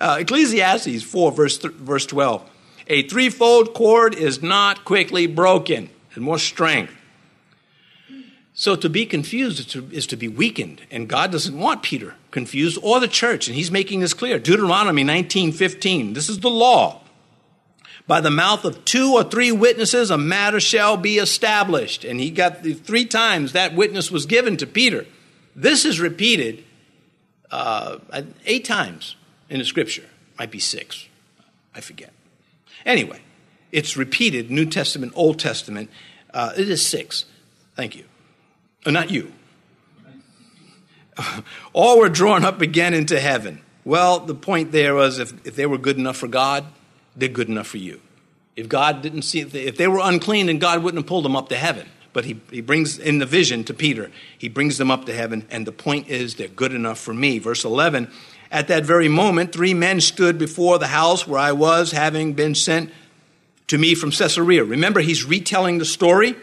Uh, 0.00 0.18
Ecclesiastes 0.20 1.02
4, 1.02 1.32
verse, 1.32 1.58
th- 1.58 1.74
verse 1.74 2.06
12. 2.06 2.48
A 2.86 3.02
threefold 3.02 3.74
cord 3.74 4.14
is 4.14 4.42
not 4.42 4.84
quickly 4.84 5.26
broken, 5.26 5.90
and 6.14 6.24
more 6.24 6.38
strength. 6.38 6.94
So 8.54 8.74
to 8.76 8.88
be 8.88 9.06
confused 9.06 9.60
is 9.60 9.66
to, 9.66 9.88
is 9.92 10.06
to, 10.08 10.16
be 10.16 10.26
weakened, 10.26 10.82
and 10.90 11.08
God 11.08 11.30
doesn't 11.30 11.56
want 11.56 11.82
Peter 11.82 12.14
confused 12.30 12.78
or 12.82 12.98
the 12.98 13.06
church, 13.06 13.46
and 13.46 13.54
he's 13.54 13.70
making 13.70 14.00
this 14.00 14.14
clear. 14.14 14.38
Deuteronomy 14.38 15.04
19:15. 15.04 16.14
This 16.14 16.28
is 16.28 16.40
the 16.40 16.50
law. 16.50 17.02
By 18.08 18.22
the 18.22 18.30
mouth 18.30 18.64
of 18.64 18.86
two 18.86 19.12
or 19.12 19.22
three 19.22 19.52
witnesses, 19.52 20.10
a 20.10 20.16
matter 20.16 20.60
shall 20.60 20.96
be 20.96 21.18
established. 21.18 22.04
And 22.04 22.18
he 22.18 22.30
got 22.30 22.62
the 22.62 22.72
three 22.72 23.04
times 23.04 23.52
that 23.52 23.74
witness 23.74 24.10
was 24.10 24.24
given 24.24 24.56
to 24.56 24.66
Peter. 24.66 25.04
This 25.54 25.84
is 25.84 26.00
repeated 26.00 26.64
uh, 27.50 27.98
eight 28.46 28.64
times 28.64 29.14
in 29.50 29.58
the 29.58 29.64
scripture. 29.66 30.06
Might 30.38 30.50
be 30.50 30.58
six. 30.58 31.06
I 31.74 31.82
forget. 31.82 32.12
Anyway, 32.86 33.20
it's 33.72 33.94
repeated 33.94 34.50
New 34.50 34.64
Testament, 34.64 35.12
Old 35.14 35.38
Testament. 35.38 35.90
Uh, 36.32 36.54
it 36.56 36.70
is 36.70 36.84
six. 36.84 37.26
Thank 37.76 37.94
you. 37.94 38.04
Uh, 38.86 38.90
not 38.90 39.10
you. 39.10 39.32
All 41.74 41.98
were 41.98 42.08
drawn 42.08 42.42
up 42.42 42.62
again 42.62 42.94
into 42.94 43.20
heaven. 43.20 43.60
Well, 43.84 44.20
the 44.20 44.34
point 44.34 44.72
there 44.72 44.94
was 44.94 45.18
if, 45.18 45.46
if 45.46 45.56
they 45.56 45.66
were 45.66 45.76
good 45.76 45.98
enough 45.98 46.16
for 46.16 46.28
God, 46.28 46.64
they're 47.18 47.28
good 47.28 47.48
enough 47.48 47.66
for 47.66 47.78
you. 47.78 48.00
If 48.56 48.68
God 48.68 49.02
didn't 49.02 49.22
see, 49.22 49.40
if 49.40 49.76
they 49.76 49.88
were 49.88 50.00
unclean, 50.02 50.46
then 50.46 50.58
God 50.58 50.82
wouldn't 50.82 51.02
have 51.02 51.08
pulled 51.08 51.24
them 51.24 51.36
up 51.36 51.48
to 51.50 51.56
heaven. 51.56 51.88
But 52.12 52.24
he, 52.24 52.40
he 52.50 52.60
brings 52.60 52.98
in 52.98 53.18
the 53.18 53.26
vision 53.26 53.64
to 53.64 53.74
Peter, 53.74 54.10
he 54.36 54.48
brings 54.48 54.78
them 54.78 54.90
up 54.90 55.04
to 55.06 55.14
heaven, 55.14 55.46
and 55.50 55.66
the 55.66 55.72
point 55.72 56.08
is 56.08 56.34
they're 56.34 56.48
good 56.48 56.72
enough 56.72 56.98
for 56.98 57.14
me. 57.14 57.38
Verse 57.38 57.64
11 57.64 58.10
At 58.50 58.68
that 58.68 58.84
very 58.84 59.08
moment, 59.08 59.52
three 59.52 59.74
men 59.74 60.00
stood 60.00 60.38
before 60.38 60.78
the 60.78 60.88
house 60.88 61.26
where 61.26 61.38
I 61.38 61.52
was, 61.52 61.92
having 61.92 62.32
been 62.32 62.54
sent 62.54 62.90
to 63.68 63.78
me 63.78 63.94
from 63.94 64.10
Caesarea. 64.10 64.64
Remember, 64.64 65.00
he's 65.00 65.24
retelling 65.24 65.78
the 65.78 65.84
story. 65.84 66.34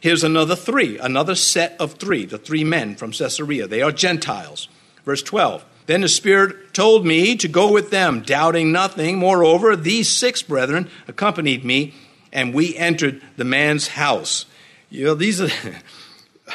Here's 0.00 0.22
another 0.22 0.54
three, 0.54 0.98
another 0.98 1.34
set 1.34 1.76
of 1.80 1.94
three, 1.94 2.26
the 2.26 2.38
three 2.38 2.62
men 2.62 2.94
from 2.94 3.12
Caesarea. 3.12 3.66
They 3.66 3.80
are 3.80 3.90
Gentiles. 3.90 4.68
Verse 5.04 5.22
12. 5.22 5.64
Then 5.86 6.00
the 6.00 6.08
Spirit 6.08 6.72
told 6.72 7.04
me 7.04 7.36
to 7.36 7.48
go 7.48 7.70
with 7.70 7.90
them, 7.90 8.22
doubting 8.22 8.72
nothing. 8.72 9.18
Moreover, 9.18 9.76
these 9.76 10.08
six 10.08 10.42
brethren 10.42 10.88
accompanied 11.06 11.64
me, 11.64 11.94
and 12.32 12.54
we 12.54 12.76
entered 12.76 13.22
the 13.36 13.44
man's 13.44 13.88
house. 13.88 14.46
You 14.88 15.04
know, 15.04 15.14
these 15.14 15.40
are 15.40 15.50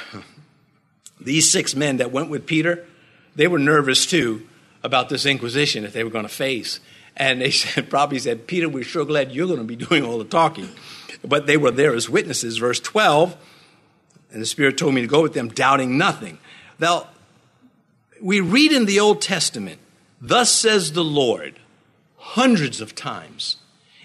these 1.21 1.51
six 1.51 1.75
men 1.75 1.97
that 1.97 2.11
went 2.11 2.29
with 2.29 2.45
Peter, 2.45 2.85
they 3.35 3.47
were 3.47 3.59
nervous 3.59 4.05
too 4.05 4.47
about 4.83 5.09
this 5.09 5.25
inquisition 5.25 5.83
that 5.83 5.93
they 5.93 6.03
were 6.03 6.09
going 6.09 6.25
to 6.25 6.29
face. 6.29 6.79
And 7.15 7.41
they 7.41 7.51
said, 7.51 7.89
probably 7.89 8.19
said, 8.19 8.47
Peter, 8.47 8.67
we're 8.67 8.83
sure 8.83 9.05
glad 9.05 9.31
you're 9.31 9.47
going 9.47 9.59
to 9.59 9.65
be 9.65 9.75
doing 9.75 10.03
all 10.03 10.17
the 10.17 10.25
talking. 10.25 10.69
But 11.23 11.47
they 11.47 11.57
were 11.57 11.71
there 11.71 11.93
as 11.93 12.09
witnesses. 12.09 12.57
Verse 12.57 12.79
12, 12.79 13.35
and 14.31 14.41
the 14.41 14.45
Spirit 14.45 14.77
told 14.77 14.93
me 14.93 15.01
to 15.01 15.07
go 15.07 15.21
with 15.21 15.33
them, 15.33 15.49
doubting 15.49 15.97
nothing. 15.97 16.39
Now, 16.79 17.07
we 18.21 18.41
read 18.41 18.71
in 18.71 18.85
the 18.85 18.99
Old 18.99 19.21
Testament, 19.21 19.79
thus 20.21 20.51
says 20.51 20.93
the 20.93 21.03
Lord, 21.03 21.59
hundreds 22.17 22.81
of 22.81 22.95
times. 22.95 23.57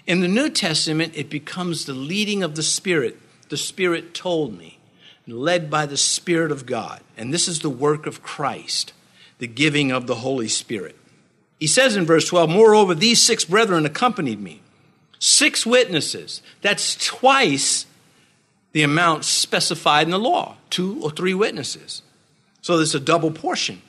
In 0.07 0.21
the 0.21 0.27
New 0.27 0.49
Testament, 0.49 1.13
it 1.15 1.29
becomes 1.29 1.85
the 1.85 1.93
leading 1.93 2.43
of 2.43 2.55
the 2.55 2.63
Spirit. 2.63 3.17
The 3.49 3.57
Spirit 3.57 4.13
told 4.13 4.57
me, 4.57 4.79
led 5.27 5.69
by 5.69 5.85
the 5.85 5.97
Spirit 5.97 6.51
of 6.51 6.65
God. 6.65 7.01
And 7.17 7.33
this 7.33 7.47
is 7.47 7.59
the 7.59 7.69
work 7.69 8.05
of 8.05 8.21
Christ, 8.21 8.93
the 9.39 9.47
giving 9.47 9.91
of 9.91 10.07
the 10.07 10.15
Holy 10.15 10.47
Spirit. 10.47 10.95
He 11.59 11.67
says 11.67 11.95
in 11.95 12.05
verse 12.05 12.27
12, 12.27 12.49
Moreover, 12.49 12.93
these 12.93 13.21
six 13.21 13.45
brethren 13.45 13.85
accompanied 13.85 14.39
me. 14.39 14.61
Six 15.19 15.65
witnesses. 15.65 16.41
That's 16.61 16.95
twice 17.03 17.85
the 18.73 18.83
amount 18.83 19.23
specified 19.23 20.05
in 20.05 20.11
the 20.11 20.19
law 20.19 20.57
two 20.69 20.99
or 21.01 21.09
three 21.09 21.33
witnesses. 21.33 22.01
So 22.61 22.77
there's 22.77 22.93
a 22.93 22.99
double 22.99 23.31
portion. 23.31 23.81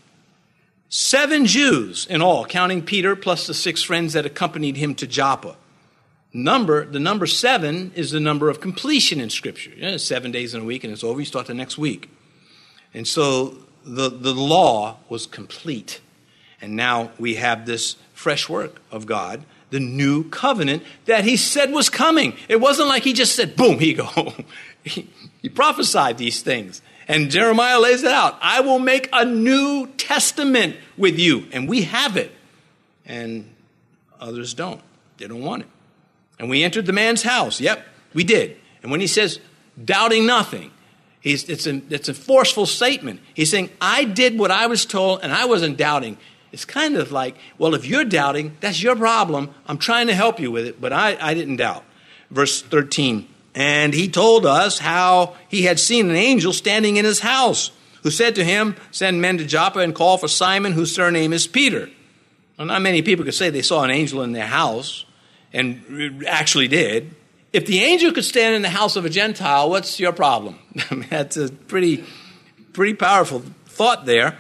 Seven 0.89 1.47
Jews 1.47 2.07
in 2.07 2.23
all, 2.23 2.45
counting 2.45 2.83
Peter 2.83 3.17
plus 3.17 3.47
the 3.47 3.55
six 3.55 3.83
friends 3.83 4.13
that 4.13 4.25
accompanied 4.25 4.77
him 4.77 4.95
to 4.97 5.07
Joppa. 5.07 5.57
Number, 6.33 6.85
the 6.85 7.01
number 7.01 7.27
seven 7.27 7.93
is 7.95 8.11
the 8.11 8.21
number 8.21 8.51
of 8.51 8.61
completion 8.61 9.21
in 9.21 9.31
Scripture. 9.31 9.99
Seven 9.99 10.31
days 10.31 10.55
in 10.55 10.63
a 10.63 10.65
week 10.65 10.85
and 10.85 10.93
it's 10.93 11.03
over, 11.03 11.19
you 11.19 11.27
start 11.27 11.47
the 11.47 11.55
next 11.55 11.79
week. 11.79 12.11
And 12.93 13.07
so 13.09 13.57
the, 13.85 14.11
the 14.11 14.35
law 14.35 14.99
was 15.09 15.27
complete. 15.27 16.01
And 16.61 16.77
now 16.77 17.11
we 17.19 17.37
have 17.37 17.67
this 17.67 17.97
fresh 18.13 18.49
work 18.49 18.81
of 18.91 19.07
God, 19.07 19.45
the 19.71 19.81
new 19.81 20.29
covenant 20.29 20.83
that 21.07 21.25
he 21.25 21.37
said 21.37 21.73
was 21.73 21.91
coming. 21.91 22.35
It 22.49 22.61
wasn't 22.61 22.89
like 22.89 23.03
he 23.03 23.13
just 23.13 23.35
said, 23.35 23.57
boom, 23.57 23.79
here 23.79 23.89
you 23.89 23.97
go. 23.97 24.35
he, 24.85 25.09
he 25.43 25.49
prophesied 25.49 26.19
these 26.19 26.43
things. 26.43 26.83
And 27.09 27.31
Jeremiah 27.31 27.79
lays 27.79 28.03
it 28.03 28.11
out 28.11 28.37
I 28.41 28.61
will 28.61 28.79
make 28.79 29.09
a 29.13 29.25
new 29.25 29.87
testament 29.97 30.77
with 30.97 31.19
you. 31.19 31.47
And 31.53 31.69
we 31.69 31.83
have 31.83 32.17
it. 32.17 32.33
And 33.05 33.55
others 34.21 34.55
don't. 34.55 34.81
They 35.19 35.29
don't 35.29 35.43
want 35.43 35.63
it. 35.63 35.69
And 36.39 36.51
we 36.51 36.63
entered 36.63 36.87
the 36.87 36.93
man's 36.93 37.23
house. 37.23 37.61
Yep, 37.61 37.87
we 38.13 38.25
did. 38.25 38.57
And 38.83 38.91
when 38.91 39.01
he 39.01 39.07
says, 39.07 39.41
doubting 39.83 40.27
nothing, 40.27 40.71
he's, 41.21 41.49
it's, 41.49 41.67
a, 41.67 41.81
it's 41.89 42.09
a 42.09 42.15
forceful 42.15 42.67
statement. 42.67 43.21
He's 43.33 43.51
saying, 43.51 43.71
I 43.81 44.05
did 44.05 44.39
what 44.39 44.51
I 44.51 44.67
was 44.67 44.85
told 44.85 45.21
and 45.23 45.33
I 45.33 45.47
wasn't 45.47 45.77
doubting. 45.77 46.19
It's 46.53 46.65
kind 46.65 46.97
of 46.97 47.13
like, 47.13 47.37
well, 47.59 47.75
if 47.75 47.87
you're 47.87 48.05
doubting, 48.05 48.57
that's 48.61 48.83
your 48.83 48.97
problem. 48.97 49.55
I'm 49.67 49.79
trying 49.79 50.09
to 50.09 50.15
help 50.15 50.41
you 50.41 50.51
with 50.51 50.67
it, 50.67 50.81
but 50.81 50.93
I, 50.93 51.17
I 51.21 51.35
didn't 51.35 51.57
doubt. 51.57 51.85
Verse 52.31 52.63
13 52.63 53.29
and 53.57 53.95
he 53.95 54.09
told 54.09 54.45
us 54.45 54.79
how 54.79 55.35
he 55.49 55.63
had 55.63 55.81
seen 55.81 56.11
an 56.11 56.17
angel 56.17 56.53
standing 56.53 56.99
in 56.99 57.07
his 57.07 57.21
house, 57.21 57.71
who 58.03 58.11
said 58.11 58.35
to 58.35 58.45
him, 58.45 58.77
Send 58.91 59.23
men 59.23 59.39
to 59.39 59.47
Joppa 59.47 59.79
and 59.79 59.95
call 59.95 60.19
for 60.19 60.29
Simon, 60.29 60.73
whose 60.73 60.95
surname 60.95 61.33
is 61.33 61.47
Peter. 61.47 61.89
Well, 62.59 62.67
not 62.67 62.83
many 62.83 63.01
people 63.01 63.25
could 63.25 63.35
say 63.35 63.49
they 63.49 63.63
saw 63.63 63.83
an 63.83 63.91
angel 63.91 64.23
in 64.23 64.33
their 64.33 64.47
house, 64.47 65.07
and 65.55 66.23
actually 66.29 66.69
did. 66.69 67.15
If 67.55 67.65
the 67.65 67.83
angel 67.83 68.13
could 68.13 68.27
stand 68.27 68.55
in 68.55 68.61
the 68.61 68.69
house 68.69 68.95
of 68.95 69.07
a 69.07 69.11
Gentile, 69.11 69.71
what's 69.71 69.99
your 69.99 70.13
problem? 70.13 70.59
That's 71.11 71.39
a 71.39 71.49
pretty, 71.49 72.05
pretty 72.75 72.93
powerful 72.93 73.43
thought 73.65 74.05
there. 74.05 74.39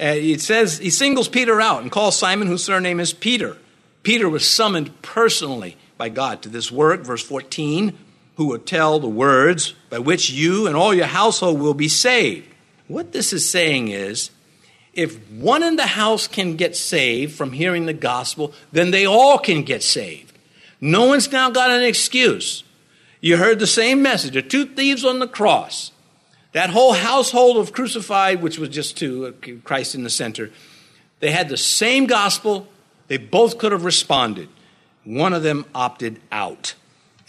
Uh, 0.00 0.14
it 0.16 0.40
says 0.40 0.78
he 0.78 0.90
singles 0.90 1.28
Peter 1.28 1.60
out 1.60 1.82
and 1.82 1.90
calls 1.90 2.16
Simon, 2.16 2.46
whose 2.46 2.62
surname 2.62 3.00
is 3.00 3.12
Peter. 3.12 3.56
Peter 4.04 4.28
was 4.28 4.48
summoned 4.48 5.02
personally 5.02 5.76
by 5.96 6.08
God 6.08 6.42
to 6.42 6.48
this 6.48 6.70
work. 6.70 7.00
Verse 7.00 7.22
14 7.24 7.98
who 8.36 8.46
will 8.46 8.58
tell 8.58 8.98
the 8.98 9.08
words 9.08 9.74
by 9.90 9.98
which 9.98 10.30
you 10.30 10.66
and 10.66 10.76
all 10.76 10.94
your 10.94 11.06
household 11.06 11.60
will 11.60 11.74
be 11.74 11.88
saved. 11.88 12.48
What 12.88 13.12
this 13.12 13.32
is 13.32 13.48
saying 13.48 13.88
is, 13.88 14.30
if 14.94 15.18
one 15.30 15.62
in 15.62 15.76
the 15.76 15.86
house 15.86 16.26
can 16.26 16.56
get 16.56 16.76
saved 16.76 17.34
from 17.34 17.52
hearing 17.52 17.86
the 17.86 17.92
gospel, 17.92 18.52
then 18.72 18.90
they 18.90 19.06
all 19.06 19.38
can 19.38 19.62
get 19.62 19.82
saved. 19.82 20.36
No 20.80 21.06
one's 21.06 21.30
now 21.30 21.50
got 21.50 21.70
an 21.70 21.82
excuse. 21.82 22.64
You 23.20 23.36
heard 23.36 23.58
the 23.58 23.66
same 23.66 24.02
message. 24.02 24.34
The 24.34 24.42
two 24.42 24.66
thieves 24.66 25.04
on 25.04 25.20
the 25.20 25.28
cross. 25.28 25.92
That 26.52 26.70
whole 26.70 26.92
household 26.92 27.56
of 27.56 27.72
crucified, 27.72 28.42
which 28.42 28.58
was 28.58 28.68
just 28.68 28.98
two, 28.98 29.26
uh, 29.26 29.60
Christ 29.64 29.94
in 29.94 30.02
the 30.02 30.10
center, 30.10 30.50
they 31.20 31.30
had 31.30 31.48
the 31.48 31.56
same 31.56 32.06
gospel. 32.06 32.66
They 33.08 33.16
both 33.16 33.56
could 33.56 33.72
have 33.72 33.84
responded. 33.84 34.48
One 35.04 35.32
of 35.32 35.42
them 35.42 35.64
opted 35.74 36.20
out 36.30 36.74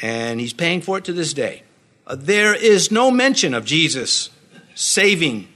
and 0.04 0.42
he's 0.42 0.52
paying 0.52 0.82
for 0.82 0.98
it 0.98 1.06
to 1.06 1.14
this 1.14 1.34
day. 1.34 1.64
Uh, 2.06 2.18
there 2.20 2.54
is 2.54 2.92
no 2.92 3.10
mention 3.10 3.54
of 3.54 3.64
Jesus 3.64 4.30
saving 4.76 5.48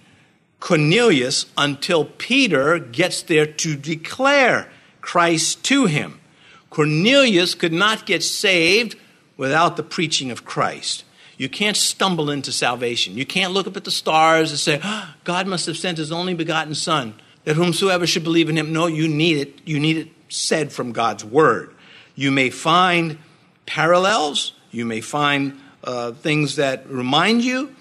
Cornelius 0.62 1.48
until 1.58 2.06
Peter 2.06 2.80
gets 2.80 3.24
there 3.24 3.46
to 3.46 3.76
declare 3.76 4.70
Christ 5.02 5.66
to 5.66 5.86
him. 5.86 6.22
Cornelius 6.70 7.56
could 7.56 7.74
not 7.74 8.06
get 8.06 8.24
saved 8.24 8.96
without 9.36 9.76
the 9.76 9.84
preaching 9.84 10.32
of 10.32 10.46
Christ. 10.46 11.04
You 11.36 11.50
can't 11.50 11.76
stumble 11.76 12.30
into 12.30 12.54
salvation. 12.54 13.18
You 13.18 13.26
can't 13.26 13.52
look 13.52 13.68
up 13.68 13.76
at 13.76 13.84
the 13.84 13.92
stars 13.92 14.52
and 14.52 14.60
say, 14.60 14.80
oh, 14.82 15.14
God 15.26 15.46
must 15.46 15.66
have 15.66 15.78
sent 15.78 15.98
his 15.98 16.12
only 16.14 16.34
begotten 16.34 16.74
Son, 16.74 17.16
that 17.44 17.58
whomsoever 17.58 18.08
should 18.08 18.24
believe 18.24 18.48
in 18.48 18.58
him. 18.58 18.72
No, 18.72 18.88
you 18.88 19.10
need 19.10 19.40
it. 19.40 19.60
You 19.66 19.78
need 19.78 19.98
it 19.98 20.08
said 20.30 20.72
from 20.72 20.94
God's 20.94 21.26
word. 21.26 21.76
You 22.16 22.32
may 22.32 22.50
find 22.50 23.18
parallels, 23.68 24.54
you 24.72 24.84
may 24.86 25.02
find 25.02 25.60
uh, 25.84 26.14
things 26.14 26.56
that 26.56 26.90
remind 26.90 27.44
you, 27.44 27.76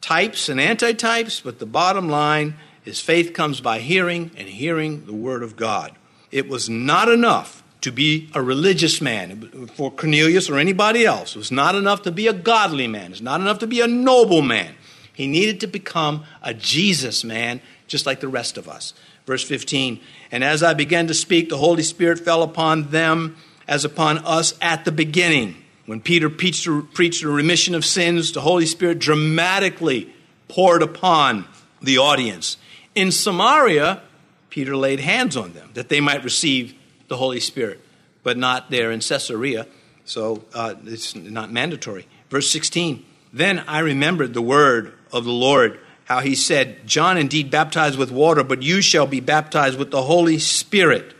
types 0.00 0.48
and 0.48 0.60
antitypes, 0.60 1.42
but 1.42 1.58
the 1.58 1.66
bottom 1.66 2.08
line 2.08 2.54
is 2.84 3.00
faith 3.00 3.34
comes 3.34 3.60
by 3.60 3.80
hearing, 3.80 4.30
and 4.36 4.48
hearing 4.48 5.04
the 5.06 5.12
word 5.12 5.42
of 5.42 5.56
God. 5.56 5.92
It 6.30 6.48
was 6.48 6.70
not 6.70 7.08
enough 7.08 7.62
to 7.80 7.90
be 7.90 8.30
a 8.34 8.42
religious 8.42 9.00
man 9.00 9.66
for 9.74 9.90
Cornelius 9.90 10.48
or 10.48 10.58
anybody 10.58 11.04
else. 11.04 11.34
It 11.34 11.38
was 11.38 11.50
not 11.50 11.74
enough 11.74 12.02
to 12.02 12.12
be 12.12 12.26
a 12.26 12.32
godly 12.32 12.86
man. 12.86 13.12
It's 13.12 13.20
not 13.20 13.40
enough 13.40 13.58
to 13.60 13.66
be 13.66 13.80
a 13.80 13.86
noble 13.86 14.42
man. 14.42 14.74
He 15.12 15.26
needed 15.26 15.60
to 15.60 15.66
become 15.66 16.24
a 16.42 16.54
Jesus 16.54 17.24
man, 17.24 17.60
just 17.86 18.06
like 18.06 18.20
the 18.20 18.28
rest 18.28 18.56
of 18.56 18.68
us. 18.68 18.94
Verse 19.26 19.44
15 19.44 20.00
And 20.30 20.44
as 20.44 20.62
I 20.62 20.74
began 20.74 21.06
to 21.08 21.14
speak, 21.14 21.48
the 21.48 21.56
Holy 21.56 21.82
Spirit 21.82 22.18
fell 22.18 22.42
upon 22.42 22.90
them 22.90 23.36
as 23.70 23.84
upon 23.84 24.18
us 24.18 24.52
at 24.60 24.84
the 24.84 24.92
beginning. 24.92 25.54
When 25.86 26.00
Peter 26.00 26.28
preached, 26.28 26.68
preached 26.92 27.22
a 27.22 27.28
remission 27.28 27.74
of 27.74 27.84
sins, 27.84 28.32
the 28.32 28.40
Holy 28.40 28.66
Spirit 28.66 28.98
dramatically 28.98 30.12
poured 30.48 30.82
upon 30.82 31.46
the 31.80 31.98
audience. 31.98 32.56
In 32.96 33.12
Samaria, 33.12 34.02
Peter 34.50 34.76
laid 34.76 34.98
hands 34.98 35.36
on 35.36 35.52
them 35.52 35.70
that 35.74 35.88
they 35.88 36.00
might 36.00 36.24
receive 36.24 36.74
the 37.06 37.16
Holy 37.16 37.38
Spirit, 37.38 37.80
but 38.24 38.36
not 38.36 38.70
there 38.70 38.90
in 38.90 39.00
Caesarea, 39.00 39.66
so 40.04 40.44
uh, 40.52 40.74
it's 40.84 41.14
not 41.14 41.52
mandatory. 41.52 42.06
Verse 42.28 42.50
16 42.50 43.04
Then 43.32 43.60
I 43.60 43.78
remembered 43.78 44.34
the 44.34 44.42
word 44.42 44.92
of 45.12 45.24
the 45.24 45.32
Lord, 45.32 45.78
how 46.04 46.20
he 46.20 46.34
said, 46.34 46.86
John 46.86 47.16
indeed 47.16 47.50
baptized 47.50 47.96
with 47.96 48.10
water, 48.10 48.42
but 48.42 48.62
you 48.64 48.80
shall 48.80 49.06
be 49.06 49.20
baptized 49.20 49.78
with 49.78 49.92
the 49.92 50.02
Holy 50.02 50.40
Spirit. 50.40 51.14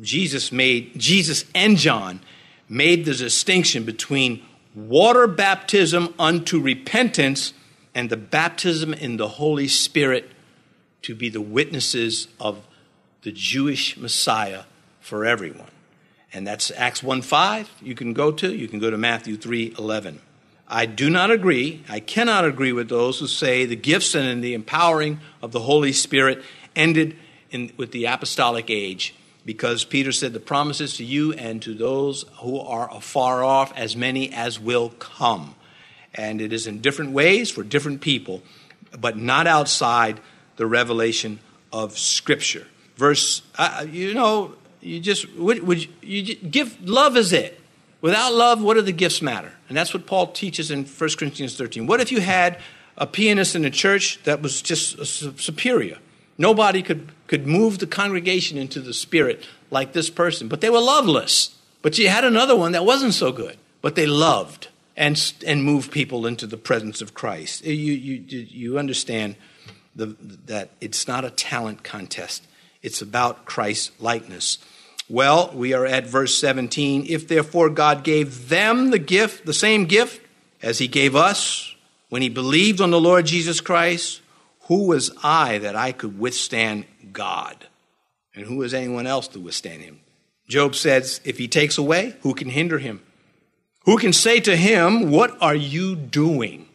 Jesus 0.00 0.52
made, 0.52 0.98
Jesus 0.98 1.44
and 1.54 1.76
John 1.76 2.20
made 2.68 3.04
the 3.04 3.14
distinction 3.14 3.84
between 3.84 4.42
water 4.74 5.26
baptism 5.26 6.14
unto 6.18 6.60
repentance 6.60 7.52
and 7.94 8.10
the 8.10 8.16
baptism 8.16 8.92
in 8.92 9.16
the 9.16 9.28
Holy 9.28 9.68
Spirit 9.68 10.30
to 11.02 11.14
be 11.14 11.28
the 11.28 11.40
witnesses 11.40 12.28
of 12.40 12.66
the 13.22 13.32
Jewish 13.32 13.96
Messiah 13.96 14.64
for 15.00 15.24
everyone. 15.24 15.70
And 16.32 16.46
that's 16.46 16.70
Acts 16.72 17.02
1 17.02 17.22
5, 17.22 17.70
you 17.80 17.94
can 17.94 18.12
go 18.12 18.32
to. 18.32 18.54
You 18.54 18.68
can 18.68 18.78
go 18.78 18.90
to 18.90 18.98
Matthew 18.98 19.36
3 19.36 19.74
11. 19.78 20.20
I 20.68 20.84
do 20.84 21.08
not 21.08 21.30
agree, 21.30 21.84
I 21.88 22.00
cannot 22.00 22.44
agree 22.44 22.72
with 22.72 22.88
those 22.88 23.20
who 23.20 23.28
say 23.28 23.66
the 23.66 23.76
gifts 23.76 24.16
and 24.16 24.42
the 24.42 24.52
empowering 24.52 25.20
of 25.40 25.52
the 25.52 25.60
Holy 25.60 25.92
Spirit 25.92 26.42
ended 26.74 27.16
in, 27.50 27.70
with 27.76 27.92
the 27.92 28.06
apostolic 28.06 28.68
age 28.68 29.14
because 29.46 29.84
Peter 29.84 30.10
said 30.10 30.32
the 30.32 30.40
promises 30.40 30.96
to 30.96 31.04
you 31.04 31.32
and 31.32 31.62
to 31.62 31.72
those 31.72 32.24
who 32.40 32.58
are 32.58 32.92
afar 32.92 33.44
off, 33.44 33.72
as 33.76 33.96
many 33.96 34.30
as 34.34 34.58
will 34.58 34.90
come. 34.98 35.54
And 36.12 36.40
it 36.40 36.52
is 36.52 36.66
in 36.66 36.80
different 36.80 37.12
ways 37.12 37.50
for 37.50 37.62
different 37.62 38.00
people, 38.00 38.42
but 38.98 39.16
not 39.16 39.46
outside 39.46 40.20
the 40.56 40.66
revelation 40.66 41.38
of 41.72 41.96
Scripture. 41.96 42.66
Verse, 42.96 43.42
uh, 43.56 43.86
you 43.88 44.14
know, 44.14 44.54
you 44.80 44.98
just 44.98 45.32
would, 45.34 45.62
would 45.62 45.86
you 46.02 46.34
give 46.34 46.76
love 46.82 47.16
is 47.16 47.32
it. 47.32 47.60
Without 48.00 48.34
love, 48.34 48.60
what 48.60 48.74
do 48.74 48.82
the 48.82 48.92
gifts 48.92 49.22
matter? 49.22 49.52
And 49.68 49.76
that's 49.76 49.94
what 49.94 50.06
Paul 50.06 50.28
teaches 50.32 50.70
in 50.70 50.84
1 50.84 51.10
Corinthians 51.18 51.56
13. 51.56 51.86
What 51.86 52.00
if 52.00 52.10
you 52.10 52.20
had 52.20 52.58
a 52.96 53.06
pianist 53.06 53.54
in 53.54 53.64
a 53.64 53.70
church 53.70 54.22
that 54.24 54.42
was 54.42 54.60
just 54.60 55.04
superior? 55.40 55.98
Nobody 56.38 56.82
could, 56.82 57.10
could 57.26 57.46
move 57.46 57.78
the 57.78 57.86
congregation 57.86 58.58
into 58.58 58.80
the 58.80 58.94
spirit 58.94 59.44
like 59.70 59.92
this 59.92 60.10
person, 60.10 60.48
but 60.48 60.60
they 60.60 60.70
were 60.70 60.80
loveless. 60.80 61.56
But 61.82 61.98
you 61.98 62.08
had 62.08 62.24
another 62.24 62.56
one 62.56 62.72
that 62.72 62.84
wasn't 62.84 63.14
so 63.14 63.32
good, 63.32 63.56
but 63.80 63.94
they 63.94 64.06
loved 64.06 64.68
and, 64.96 65.32
and 65.46 65.62
moved 65.62 65.90
people 65.90 66.26
into 66.26 66.46
the 66.46 66.56
presence 66.56 67.00
of 67.00 67.14
Christ. 67.14 67.64
You, 67.64 67.72
you, 67.72 68.24
you 68.28 68.78
understand 68.78 69.36
the, 69.94 70.16
that 70.46 70.70
it's 70.80 71.08
not 71.08 71.24
a 71.24 71.30
talent 71.30 71.82
contest, 71.82 72.46
it's 72.82 73.02
about 73.02 73.44
Christ's 73.44 73.92
likeness. 74.00 74.58
Well, 75.08 75.52
we 75.54 75.72
are 75.72 75.86
at 75.86 76.06
verse 76.06 76.36
17. 76.36 77.06
If 77.08 77.28
therefore 77.28 77.70
God 77.70 78.02
gave 78.02 78.48
them 78.48 78.90
the 78.90 78.98
gift, 78.98 79.46
the 79.46 79.54
same 79.54 79.84
gift 79.84 80.20
as 80.62 80.78
he 80.78 80.88
gave 80.88 81.14
us 81.14 81.76
when 82.08 82.22
he 82.22 82.28
believed 82.28 82.80
on 82.80 82.90
the 82.90 83.00
Lord 83.00 83.26
Jesus 83.26 83.60
Christ, 83.60 84.20
who 84.66 84.86
was 84.86 85.10
I 85.22 85.58
that 85.58 85.76
I 85.76 85.92
could 85.92 86.18
withstand 86.18 86.86
God? 87.12 87.66
And 88.34 88.44
who 88.44 88.62
is 88.62 88.74
anyone 88.74 89.06
else 89.06 89.28
to 89.28 89.40
withstand 89.40 89.82
him? 89.82 90.00
Job 90.48 90.74
says, 90.74 91.20
If 91.24 91.38
he 91.38 91.48
takes 91.48 91.78
away, 91.78 92.16
who 92.22 92.34
can 92.34 92.48
hinder 92.48 92.78
him? 92.78 93.02
Who 93.84 93.98
can 93.98 94.12
say 94.12 94.40
to 94.40 94.56
him, 94.56 95.10
What 95.10 95.36
are 95.40 95.54
you 95.54 95.96
doing? 95.96 96.68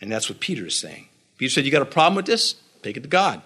And 0.00 0.10
that's 0.10 0.28
what 0.28 0.40
Peter 0.40 0.66
is 0.66 0.78
saying. 0.78 1.08
Peter 1.38 1.50
said, 1.50 1.64
You 1.64 1.70
got 1.70 1.82
a 1.82 1.86
problem 1.86 2.16
with 2.16 2.26
this? 2.26 2.54
Take 2.82 2.96
it 2.96 3.02
to 3.02 3.08
God. 3.08 3.42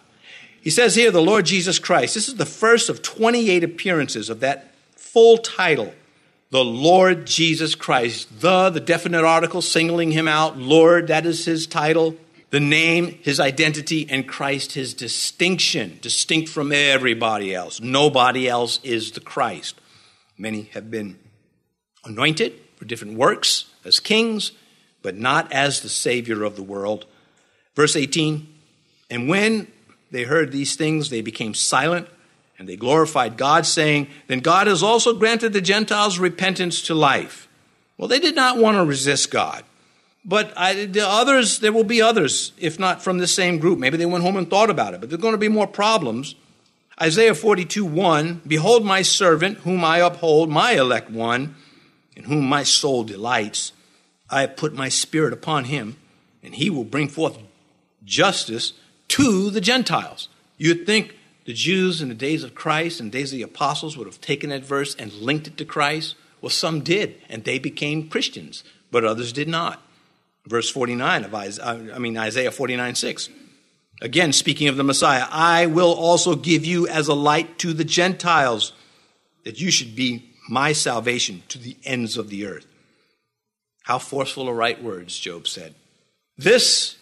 He 0.61 0.71
says 0.71 0.95
here, 0.95 1.11
the 1.11 1.21
Lord 1.21 1.45
Jesus 1.45 1.79
Christ. 1.79 2.15
This 2.15 2.27
is 2.27 2.37
the 2.37 2.47
first 2.47 2.89
of 2.89 3.03
28 3.03 3.63
appearances 3.63 4.31
of 4.31 4.41
that 4.41 4.73
full 4.97 5.37
title, 5.37 5.93
the 6.51 6.65
Lord 6.65 7.27
Jesus 7.27 7.75
Christ. 7.75 8.41
The, 8.41 8.71
the 8.71 8.81
definite 8.81 9.25
article 9.25 9.61
singling 9.61 10.13
him 10.13 10.27
out. 10.27 10.57
Lord, 10.57 11.09
that 11.09 11.27
is 11.27 11.45
his 11.45 11.67
title 11.67 12.17
the 12.55 12.61
name, 12.61 13.19
his 13.23 13.41
identity, 13.41 14.07
and 14.09 14.29
Christ, 14.29 14.75
his 14.75 14.95
distinction, 14.95 15.99
distinct 16.01 16.49
from 16.49 16.71
everybody 16.71 17.53
else. 17.53 17.81
Nobody 17.81 18.49
else 18.49 18.79
is 18.85 19.11
the 19.11 19.19
Christ. 19.19 19.75
Many 20.39 20.71
have 20.73 20.89
been 20.89 21.19
anointed 22.05 22.53
for 22.77 22.85
different 22.85 23.19
works 23.19 23.65
as 23.85 23.99
kings, 23.99 24.53
but 25.03 25.17
not 25.17 25.53
as 25.53 25.81
the 25.81 25.89
Savior 25.89 26.45
of 26.45 26.55
the 26.55 26.63
world. 26.63 27.07
Verse 27.75 27.97
18 27.97 28.47
And 29.11 29.29
when 29.29 29.67
they 30.13 30.23
heard 30.23 30.53
these 30.53 30.77
things, 30.77 31.11
they 31.11 31.23
became 31.23 31.55
silent 31.55 32.07
and 32.57 32.69
they 32.69 32.77
glorified 32.77 33.37
God, 33.37 33.67
saying, 33.67 34.07
Then 34.29 34.39
God 34.39 34.69
has 34.69 34.81
also 34.81 35.13
granted 35.13 35.55
the 35.55 35.61
Gentiles 35.61 36.21
repentance 36.21 36.83
to 36.83 36.95
life. 36.95 37.49
Well, 37.99 38.07
they 38.07 38.21
did 38.21 38.37
not 38.37 38.59
want 38.59 38.77
to 38.77 38.85
resist 38.85 39.33
God. 39.33 39.65
But 40.25 40.57
I, 40.57 40.87
the 40.87 41.07
others, 41.07 41.59
there 41.59 41.73
will 41.73 41.85
be 41.85 42.01
others, 42.01 42.53
if 42.57 42.79
not 42.79 43.03
from 43.03 43.19
the 43.19 43.27
same 43.27 43.59
group. 43.59 43.79
Maybe 43.79 43.99
they 43.99 44.07
went 44.07 44.25
home 44.25 44.37
and 44.37 44.49
thought 44.49 44.71
about 44.71 44.95
it, 44.95 45.01
but 45.01 45.11
there 45.11 45.19
are 45.19 45.23
going 45.23 45.35
to 45.35 45.39
be 45.39 45.49
more 45.49 45.67
problems. 45.67 46.35
Isaiah 47.01 47.35
42 47.35 47.85
1 47.85 48.43
Behold, 48.47 48.85
my 48.85 49.03
servant, 49.03 49.59
whom 49.59 49.85
I 49.85 49.99
uphold, 49.99 50.49
my 50.49 50.73
elect 50.73 51.11
one, 51.11 51.57
in 52.17 52.25
whom 52.25 52.49
my 52.49 52.63
soul 52.63 53.05
delights. 53.05 53.73
I 54.31 54.43
have 54.43 54.57
put 54.57 54.73
my 54.73 54.89
spirit 54.89 55.35
upon 55.35 55.65
him, 55.65 55.99
and 56.43 56.55
he 56.55 56.71
will 56.71 56.85
bring 56.85 57.09
forth 57.09 57.39
justice 58.05 58.73
to 59.09 59.51
the 59.51 59.61
Gentiles. 59.61 60.29
You'd 60.57 60.87
think 60.87 61.17
the 61.45 61.53
Jews 61.53 62.01
in 62.01 62.09
the 62.09 62.15
days 62.15 62.43
of 62.43 62.55
Christ 62.55 62.99
and 62.99 63.13
days 63.13 63.31
of 63.33 63.37
the 63.37 63.43
apostles 63.43 63.99
would 63.99 64.07
have 64.07 64.23
taken 64.23 64.49
that 64.49 64.65
verse 64.65 64.95
and 64.95 65.13
linked 65.13 65.47
it 65.47 65.59
to 65.59 65.67
Christ. 65.67 66.15
Well, 66.41 66.49
some 66.49 66.81
did, 66.81 67.21
and 67.29 67.45
they 67.45 67.59
became 67.59 68.09
Christians, 68.09 68.65
but 68.91 69.05
others 69.05 69.33
did 69.33 69.49
not 69.49 69.84
verse 70.47 70.71
49 70.71 71.25
of 71.25 71.35
Isaiah, 71.35 71.67
uh, 71.67 71.95
I 71.95 71.99
mean 71.99 72.17
Isaiah 72.17 72.51
49 72.51 72.95
6. 72.95 73.29
Again, 74.03 74.33
speaking 74.33 74.69
of 74.69 74.77
the 74.77 74.85
Messiah, 74.85 75.27
I 75.31 75.67
will 75.67 75.93
also 75.93 76.35
give 76.35 76.65
you 76.65 76.87
as 76.89 77.09
a 77.09 77.15
light 77.15 77.59
to 77.61 77.73
the 77.73 77.85
Gentiles, 77.85 78.73
that 79.45 79.61
you 79.61 79.71
should 79.71 79.95
be 79.95 80.31
my 80.49 80.73
salvation 80.73 81.43
to 81.49 81.59
the 81.59 81.77
ends 81.85 82.17
of 82.17 82.29
the 82.29 82.47
earth. 82.47 82.67
How 83.85 83.99
forceful 83.99 84.49
are 84.49 84.55
right 84.55 84.83
words, 84.83 85.19
Job 85.19 85.47
said. 85.47 85.75
This 86.37 86.97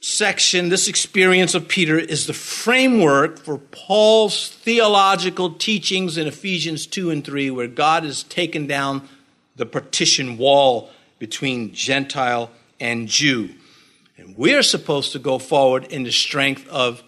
section, 0.00 0.68
this 0.68 0.88
experience 0.88 1.54
of 1.54 1.68
Peter, 1.68 1.98
is 1.98 2.26
the 2.26 2.32
framework 2.32 3.38
for 3.38 3.58
Paul's 3.58 4.48
theological 4.48 5.52
teachings 5.52 6.18
in 6.18 6.26
Ephesians 6.26 6.86
2 6.86 7.10
and 7.10 7.24
3, 7.24 7.50
where 7.50 7.68
God 7.68 8.02
has 8.02 8.24
taken 8.24 8.66
down 8.66 9.08
the 9.54 9.66
partition 9.66 10.38
wall 10.38 10.90
between 11.18 11.72
Gentile 11.72 12.50
and 12.82 13.06
Jew. 13.08 13.50
And 14.18 14.36
we're 14.36 14.64
supposed 14.64 15.12
to 15.12 15.18
go 15.18 15.38
forward 15.38 15.84
in 15.84 16.02
the 16.02 16.10
strength 16.10 16.68
of 16.68 17.02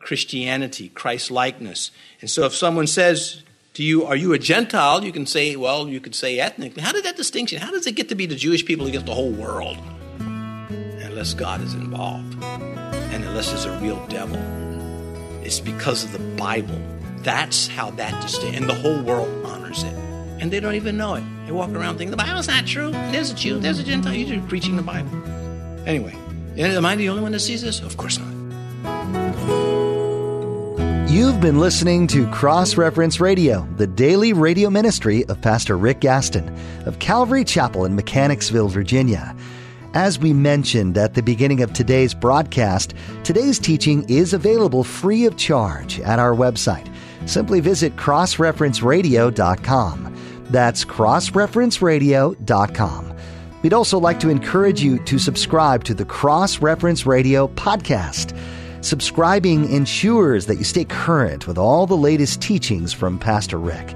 Christianity, 0.00 0.88
Christ 0.88 1.30
likeness. 1.30 1.90
And 2.20 2.30
so 2.30 2.44
if 2.46 2.54
someone 2.54 2.86
says 2.86 3.42
to 3.74 3.82
you, 3.82 4.06
Are 4.06 4.16
you 4.16 4.32
a 4.32 4.38
Gentile? 4.38 5.04
you 5.04 5.12
can 5.12 5.26
say, 5.26 5.54
Well, 5.54 5.88
you 5.88 6.00
could 6.00 6.14
say 6.14 6.40
ethnically. 6.40 6.82
How 6.82 6.92
did 6.92 7.04
that 7.04 7.16
distinction? 7.16 7.60
How 7.60 7.70
does 7.70 7.86
it 7.86 7.94
get 7.94 8.08
to 8.08 8.14
be 8.14 8.24
the 8.26 8.34
Jewish 8.34 8.64
people 8.64 8.86
against 8.86 9.06
the 9.06 9.14
whole 9.14 9.30
world? 9.30 9.76
Unless 10.18 11.34
God 11.34 11.60
is 11.60 11.74
involved 11.74 12.42
and 12.42 13.24
unless 13.24 13.50
there's 13.50 13.66
a 13.66 13.78
real 13.80 14.04
devil. 14.06 14.38
It's 15.44 15.60
because 15.60 16.04
of 16.04 16.12
the 16.12 16.36
Bible. 16.36 16.80
That's 17.18 17.66
how 17.66 17.90
that 17.92 18.22
distinction, 18.22 18.62
and 18.62 18.70
the 18.70 18.74
whole 18.74 19.02
world 19.02 19.44
honors 19.44 19.82
it 19.82 19.94
and 20.40 20.50
they 20.52 20.60
don't 20.60 20.76
even 20.76 20.96
know 20.96 21.14
it. 21.14 21.24
They 21.48 21.52
walk 21.52 21.70
around 21.70 21.96
thinking 21.96 22.10
the 22.10 22.18
Bible's 22.18 22.46
not 22.46 22.66
true. 22.66 22.90
There's 22.90 23.30
a 23.30 23.34
Jew, 23.34 23.58
there's 23.58 23.78
a 23.78 23.82
Gentile. 23.82 24.14
You're 24.14 24.42
preaching 24.48 24.76
the 24.76 24.82
Bible. 24.82 25.08
Anyway, 25.86 26.14
am 26.58 26.84
I 26.84 26.94
the 26.94 27.08
only 27.08 27.22
one 27.22 27.32
that 27.32 27.40
sees 27.40 27.62
this? 27.62 27.80
Of 27.80 27.96
course 27.96 28.18
not. 28.18 28.28
You've 31.08 31.40
been 31.40 31.58
listening 31.58 32.06
to 32.08 32.30
Cross 32.32 32.76
Reference 32.76 33.18
Radio, 33.18 33.66
the 33.78 33.86
daily 33.86 34.34
radio 34.34 34.68
ministry 34.68 35.24
of 35.24 35.40
Pastor 35.40 35.78
Rick 35.78 36.00
Gaston 36.00 36.54
of 36.84 36.98
Calvary 36.98 37.44
Chapel 37.44 37.86
in 37.86 37.96
Mechanicsville, 37.96 38.68
Virginia. 38.68 39.34
As 39.94 40.18
we 40.18 40.34
mentioned 40.34 40.98
at 40.98 41.14
the 41.14 41.22
beginning 41.22 41.62
of 41.62 41.72
today's 41.72 42.12
broadcast, 42.12 42.92
today's 43.24 43.58
teaching 43.58 44.04
is 44.06 44.34
available 44.34 44.84
free 44.84 45.24
of 45.24 45.38
charge 45.38 45.98
at 46.00 46.18
our 46.18 46.34
website. 46.34 46.92
Simply 47.24 47.60
visit 47.60 47.96
crossreferenceradio.com. 47.96 50.17
That's 50.50 50.84
crossreferenceradio.com. 50.84 53.14
We'd 53.62 53.72
also 53.72 53.98
like 53.98 54.20
to 54.20 54.28
encourage 54.28 54.82
you 54.82 55.02
to 55.04 55.18
subscribe 55.18 55.84
to 55.84 55.94
the 55.94 56.04
Cross 56.04 56.60
Reference 56.60 57.06
Radio 57.06 57.48
podcast. 57.48 58.38
Subscribing 58.84 59.72
ensures 59.72 60.44
that 60.46 60.56
you 60.56 60.64
stay 60.64 60.84
current 60.84 61.48
with 61.48 61.58
all 61.58 61.86
the 61.86 61.96
latest 61.96 62.40
teachings 62.40 62.92
from 62.92 63.18
Pastor 63.18 63.58
Rick. 63.58 63.94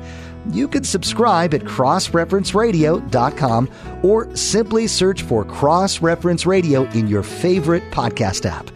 You 0.50 0.66
can 0.66 0.82
subscribe 0.82 1.54
at 1.54 1.60
crossreferenceradio.com 1.62 3.70
or 4.02 4.34
simply 4.34 4.88
search 4.88 5.22
for 5.22 5.44
Cross 5.44 6.02
Reference 6.02 6.44
Radio 6.46 6.82
in 6.90 7.06
your 7.06 7.22
favorite 7.22 7.84
podcast 7.92 8.44
app. 8.44 8.68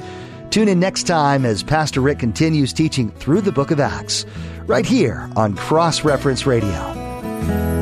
Tune 0.50 0.68
in 0.68 0.78
next 0.78 1.08
time 1.08 1.44
as 1.44 1.64
Pastor 1.64 2.00
Rick 2.00 2.20
continues 2.20 2.72
teaching 2.72 3.10
through 3.10 3.40
the 3.40 3.50
book 3.50 3.72
of 3.72 3.80
Acts, 3.80 4.24
right 4.66 4.86
here 4.86 5.28
on 5.34 5.56
Cross 5.56 6.04
Reference 6.04 6.46
Radio. 6.46 7.05
Thank 7.38 7.50
you. 7.50 7.75